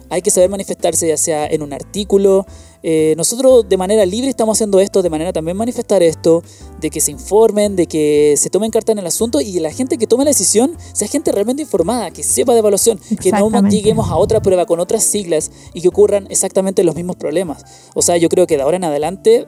[0.10, 2.46] hay que saber manifestarse, ya sea en un artículo,
[2.84, 6.44] eh, nosotros de manera libre estamos haciendo esto, de manera también manifestar esto,
[6.80, 9.98] de que se informen, de que se tomen carta en el asunto y la gente
[9.98, 14.10] que tome la decisión sea gente realmente informada, que sepa de evaluación, que no lleguemos
[14.10, 17.64] a otra prueba con otras siglas y que ocurran exactamente los mismos problemas.
[17.94, 19.48] O sea, yo creo que de ahora en adelante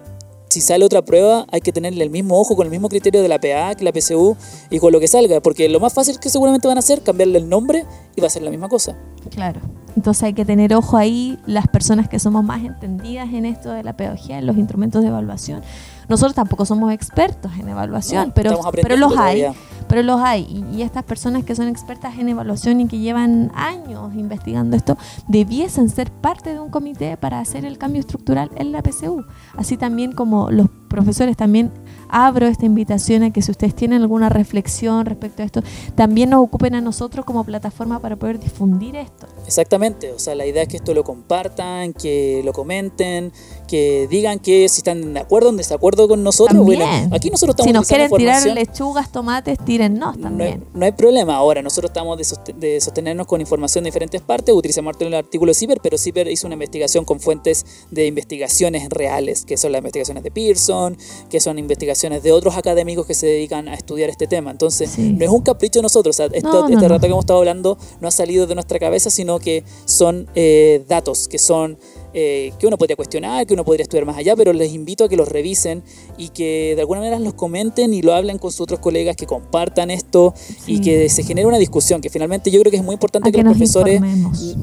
[0.54, 3.28] si sale otra prueba, hay que tenerle el mismo ojo, con el mismo criterio de
[3.28, 4.38] la PA, que la PSU
[4.70, 7.40] y con lo que salga, porque lo más fácil que seguramente van a hacer, cambiarle
[7.40, 7.86] el nombre
[8.16, 8.96] y va a ser la misma cosa.
[9.32, 9.62] Claro.
[9.96, 13.84] Entonces hay que tener ojo ahí las personas que somos más entendidas en esto de
[13.84, 15.64] la pedagogía, en los instrumentos de evaluación.
[16.08, 19.46] Nosotros tampoco somos expertos en evaluación, pero, pero los hay.
[19.94, 20.66] Pero los hay.
[20.74, 25.88] Y, estas personas que son expertas en evaluación y que llevan años investigando esto, debiesen
[25.88, 29.24] ser parte de un comité para hacer el cambio estructural en la PCU.
[29.56, 31.72] Así también como los profesores también
[32.10, 35.64] abro esta invitación a que si ustedes tienen alguna reflexión respecto a esto,
[35.96, 39.26] también nos ocupen a nosotros como plataforma para poder difundir esto.
[39.48, 43.34] Exactamente, o sea, la idea es que esto lo compartan, que lo comenten,
[43.68, 46.64] que digan que si están de acuerdo o en desacuerdo con nosotros.
[46.64, 49.58] Bueno, aquí nosotros estamos Si nos quieren tirar lechugas, tomates,
[49.90, 50.64] tírennos también.
[50.74, 51.36] No hay, problema.
[51.36, 52.18] Ahora, nosotros estamos
[52.56, 56.48] de, sostenernos con información de diferentes partes, utilizamos el artículo de CIPER, pero CIPER hizo
[56.48, 60.98] una investigación con fuentes de investigaciones reales, que son las investigaciones de Pearson,
[61.30, 64.52] que son investigaciones de otros académicos que se dedican a estudiar este tema.
[64.52, 65.14] Entonces, Sí.
[65.14, 66.16] no es un capricho de nosotros.
[66.16, 68.56] O sea, esto- No, no, este rato que hemos estado hablando no ha salido de
[68.56, 71.78] nuestra cabeza, sino que son eh, datos, que son
[72.14, 75.10] eh, que uno podría cuestionar, que uno podría estudiar más allá, pero les invito a
[75.10, 75.84] que los revisen
[76.18, 79.26] y que de alguna manera los comenten y lo hablen con sus otros colegas, que
[79.26, 80.34] compartan esto
[80.68, 83.38] y que se genere una discusión, que finalmente yo creo que es muy importante que,
[83.38, 84.02] que los profesores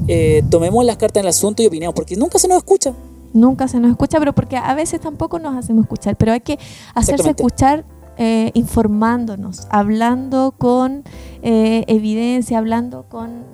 [0.07, 2.93] eh, tomemos las cartas en el asunto y opinemos, porque nunca se nos escucha.
[3.33, 6.59] Nunca se nos escucha, pero porque a veces tampoco nos hacemos escuchar, pero hay que
[6.93, 7.85] hacerse escuchar
[8.17, 11.03] eh, informándonos, hablando con
[11.43, 13.45] eh, evidencia, hablando con,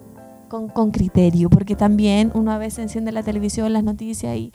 [0.48, 4.52] con, con criterio, porque también uno a veces enciende la televisión, las noticias y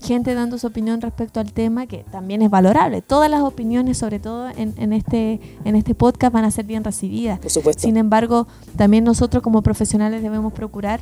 [0.00, 3.02] gente dando su opinión respecto al tema, que también es valorable.
[3.02, 6.84] Todas las opiniones, sobre todo en, en este, en este podcast, van a ser bien
[6.84, 7.38] recibidas.
[7.38, 7.82] Por supuesto.
[7.82, 11.00] Sin embargo, también nosotros como profesionales debemos procurar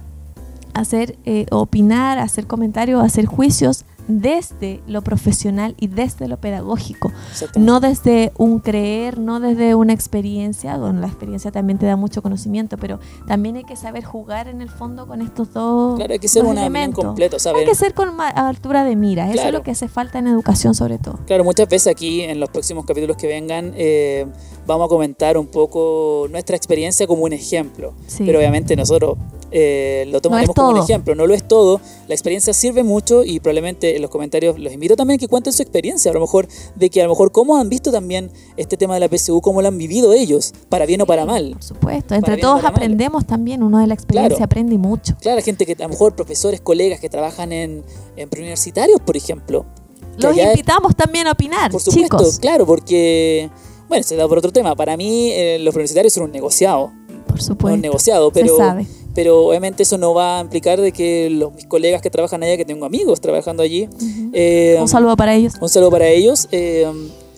[0.74, 7.12] hacer, eh, opinar, hacer comentarios, hacer juicios desde lo profesional y desde lo pedagógico,
[7.56, 12.20] no desde un creer, no desde una experiencia, bueno, la experiencia también te da mucho
[12.20, 12.98] conocimiento, pero
[13.28, 16.44] también hay que saber jugar en el fondo con estos dos, Claro, hay que ser
[16.44, 16.62] una
[16.92, 19.58] completa, Hay que ser con altura de mira, eso es Claro.
[19.58, 21.20] lo que hace falta en educación sobre todo.
[21.26, 24.26] Claro, muchas veces aquí en los próximos capítulos que vengan eh,
[24.66, 27.92] vamos a comentar un poco nuestra experiencia como un ejemplo.
[28.06, 28.24] Sí.
[28.26, 29.16] Pero obviamente nosotros
[29.52, 31.80] eh, lo tomaremos como un ejemplo, no lo es todo.
[32.08, 35.52] La experiencia sirve mucho y probablemente en los comentarios los invito también a que cuenten
[35.52, 36.46] su experiencia, a lo mejor
[36.76, 39.62] de que a lo mejor cómo han visto también este tema de la PSU, cómo
[39.62, 41.50] lo han vivido ellos, para bien o para mal.
[41.52, 42.72] Por supuesto, entre todos mal.
[42.72, 44.44] aprendemos también, uno de la experiencia Claro.
[44.44, 45.14] aprende mucho.
[45.20, 47.84] Claro, gente que a lo mejor profesores, colegas que trabajan en,
[48.16, 49.66] en preuniversitarios, por ejemplo.
[50.18, 52.38] Los es- invitamos también a opinar, Por supuesto, chicos.
[52.40, 53.48] claro, porque,
[53.88, 54.76] bueno, se da por otro tema.
[54.76, 56.92] Para mí, eh, los universitarios son un negociado.
[57.26, 57.76] Por un supuesto.
[57.80, 58.86] negociado, se pero, sabe.
[59.14, 62.56] Pero obviamente eso no va a implicar de que los, mis colegas que trabajan allá,
[62.56, 64.30] que tengo amigos trabajando allí, Ujú.
[64.32, 65.54] eh, Un saludo para ellos.
[65.60, 66.48] un saludo para ellos.
[66.52, 66.86] eh,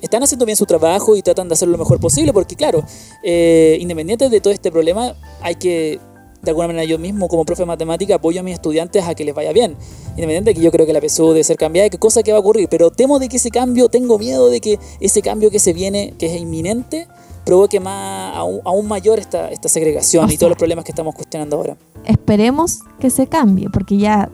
[0.00, 2.82] están haciendo bien su trabajo y tratan de hacerlo lo mejor posible, porque claro,
[3.22, 6.00] eh, independiente de todo este problema, hay que,
[6.42, 9.24] de alguna manera yo mismo como profe de matemática, apoyo a mis estudiantes a que
[9.24, 9.76] les vaya bien.
[10.16, 12.38] Independiente de que yo creo que la PSU debe ser cambiada, qué cosa que va
[12.38, 15.60] a ocurrir, pero temo de que ese cambio, tengo miedo de que ese cambio que
[15.60, 17.06] se viene, que es inminente,
[17.44, 21.14] provoque más, aún, aún mayor esta, esta segregación O y todos los problemas que estamos
[21.14, 21.76] cuestionando ahora.
[22.04, 24.28] Esperemos que se cambie, porque ya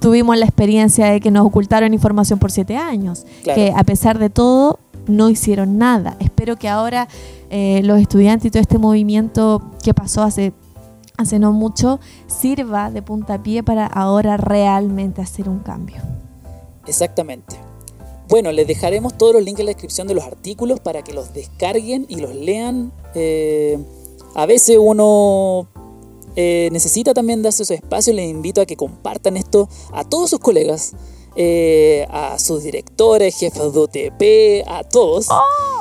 [0.00, 3.60] tuvimos la experiencia de que nos ocultaron información por siete años, Claro.
[3.60, 6.16] que a pesar de todo no hicieron nada.
[6.20, 7.08] Espero que ahora
[7.50, 10.52] eh, los estudiantes y todo este movimiento que pasó hace,
[11.16, 15.96] hace no mucho sirva de puntapié para ahora realmente hacer un cambio.
[16.86, 17.56] Exactamente.
[18.28, 21.32] Bueno, les dejaremos todos los links en la descripción de los artículos para que los
[21.32, 22.92] descarguen y los lean.
[23.14, 23.78] Eh,
[24.34, 25.68] a veces uno
[26.34, 28.12] eh, necesita también darse su espacio.
[28.12, 30.92] Les invito a que compartan esto a todos sus colegas,
[31.36, 35.28] eh, a sus directores, jefes de UTP, a todos.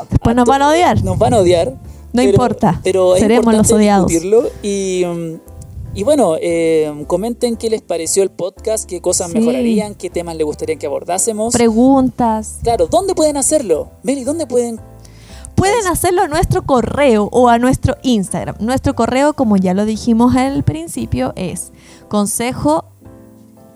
[0.09, 1.03] Después nos van a odiar.
[1.03, 1.71] Nos van a odiar.
[2.13, 4.09] No pero- importa, Pero es seremos los odiados.
[4.63, 5.39] Y, mm,
[5.95, 9.39] y bueno, eh, comenten qué les pareció el podcast, qué cosas Sí.
[9.39, 11.53] mejorarían, qué temas les gustaría que abordásemos.
[11.53, 12.59] Preguntas.
[12.63, 13.89] Claro, ¿dónde pueden hacerlo?
[14.03, 14.79] Meli, ¿dónde pueden?
[15.55, 18.57] Pueden hacerlo a nuestro correo o a nuestro Instagram.
[18.59, 21.71] Nuestro correo, como ya lo dijimos al principio, es
[22.09, 22.83] consejo.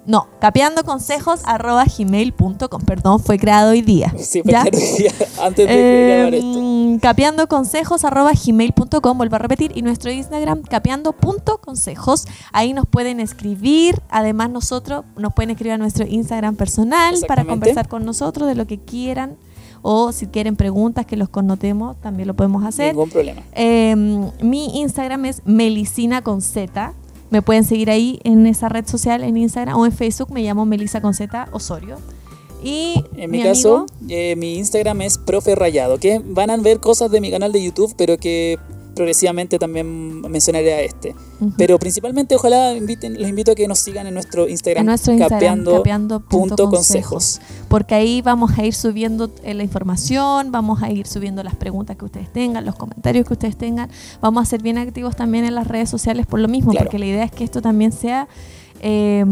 [0.09, 2.81] No, capeandoconsejos.gmail.com.
[2.81, 4.11] Perdón, fue creado hoy día.
[4.17, 4.63] Sí, ¿Ya?
[4.63, 5.11] primero día,
[5.43, 6.59] antes de grabar esto.
[6.59, 12.25] Eh, capeandoconsejos.gmail.com, vuelvo a repetir, y nuestro Instagram, capeando.consejos.
[12.51, 14.01] Ahí nos pueden escribir.
[14.09, 18.65] Además, nosotros nos pueden escribir a nuestro Instagram personal para conversar con nosotros de lo
[18.65, 19.37] que quieran.
[19.83, 22.95] O si quieren preguntas que los connotemos, también lo podemos hacer.
[22.95, 23.43] Ningún problema.
[23.53, 23.95] Eh,
[24.41, 26.95] mi Instagram es Melicina con Z.
[27.29, 30.31] Me pueden seguir ahí en esa red social, en Instagram o en Facebook.
[30.31, 31.97] Me llamo Melisa con Z Osorio.
[32.63, 36.57] Y En mi, mi caso, amigo- eh, mi Instagram es profe rayado, que van a
[36.57, 38.57] ver cosas de mi canal de YouTube, pero que
[38.99, 41.15] progresivamente también mencionaré a este.
[41.57, 45.13] Pero principalmente, ojalá inviten, los invito a que nos sigan en nuestro Instagram, en nuestro
[45.13, 47.39] Instagram, capeando capeando punto punto consejos.
[47.39, 47.65] consejos.
[47.69, 51.95] Porque ahí vamos a ir subiendo eh, la información, vamos a ir subiendo las preguntas
[51.95, 53.89] que ustedes tengan, los comentarios que ustedes tengan.
[54.19, 56.87] Vamos a ser bien activos también en las redes sociales por lo mismo, Claro.
[56.87, 58.27] porque la idea es que esto también sea
[58.81, 59.23] eh,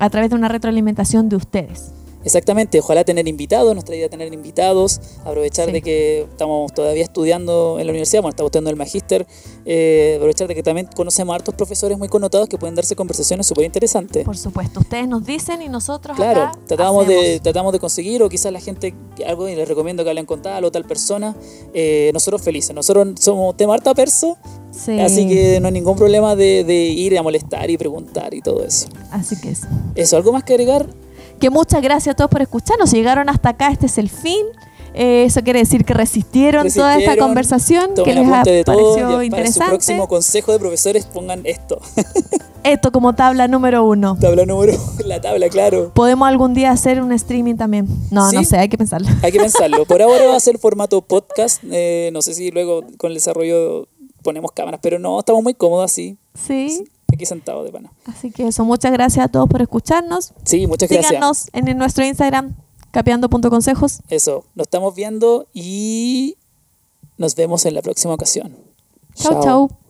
[0.00, 1.92] a través de una retroalimentación de ustedes.
[2.24, 5.72] Exactamente, ojalá tener invitados, nuestra idea tener invitados, aprovechar Sí.
[5.72, 9.26] de que estamos todavía estudiando en la universidad, bueno, estamos estudiando el magíster,
[9.64, 13.46] eh, aprovechar de que también conocemos a hartos profesores muy connotados que pueden darse conversaciones
[13.46, 14.24] súper interesantes.
[14.24, 18.28] Por supuesto, ustedes nos dicen y nosotros Claro, acá tratamos de, tratamos de conseguir, o
[18.28, 18.94] quizás la gente,
[19.26, 21.34] algo y les recomiendo que hablen con tal o tal persona,
[21.74, 24.36] eh, nosotros felices, nosotros somos tema harta perso,
[24.72, 28.40] Sí, así que no hay ningún problema de, de ir a molestar y preguntar y
[28.40, 28.86] todo eso.
[29.10, 29.66] así que eso.
[29.94, 30.86] Eso, ¿algo más que agregar?
[31.42, 32.90] Que muchas gracias a todos por escucharnos.
[32.90, 34.46] Si llegaron hasta acá, este es el fin.
[34.94, 38.84] Eh, eso quiere decir que resistieron, toda esta conversación, que les apunte de todo y
[38.84, 39.70] pareció para su interesante.
[39.70, 41.80] próximo consejo de profesores pongan esto.
[42.62, 44.16] Esto como tabla número uno.
[44.20, 44.74] tabla número,
[45.04, 45.90] la tabla, claro.
[45.92, 47.88] ¿Podemos algún día hacer un streaming también?
[48.12, 49.08] No, no sé, hay que pensarlo.
[49.24, 49.84] Hay que pensarlo.
[49.84, 51.60] Por ahora va a ser formato podcast.
[51.72, 53.88] eh, no sé si luego con el desarrollo
[54.22, 57.92] ponemos cámaras, pero no, estamos muy cómodos así, Sí, aquí sentados de pana.
[58.06, 60.32] así que eso, muchas gracias a todos por escucharnos.
[60.44, 61.08] Sí, muchas gracias.
[61.08, 62.54] Síganos en, nuestro Instagram,
[62.90, 64.00] capeando.consejos.
[64.08, 66.36] Eso, nos estamos viendo y
[67.18, 68.56] nos vemos en la próxima ocasión.
[69.14, 69.81] Chau, chau.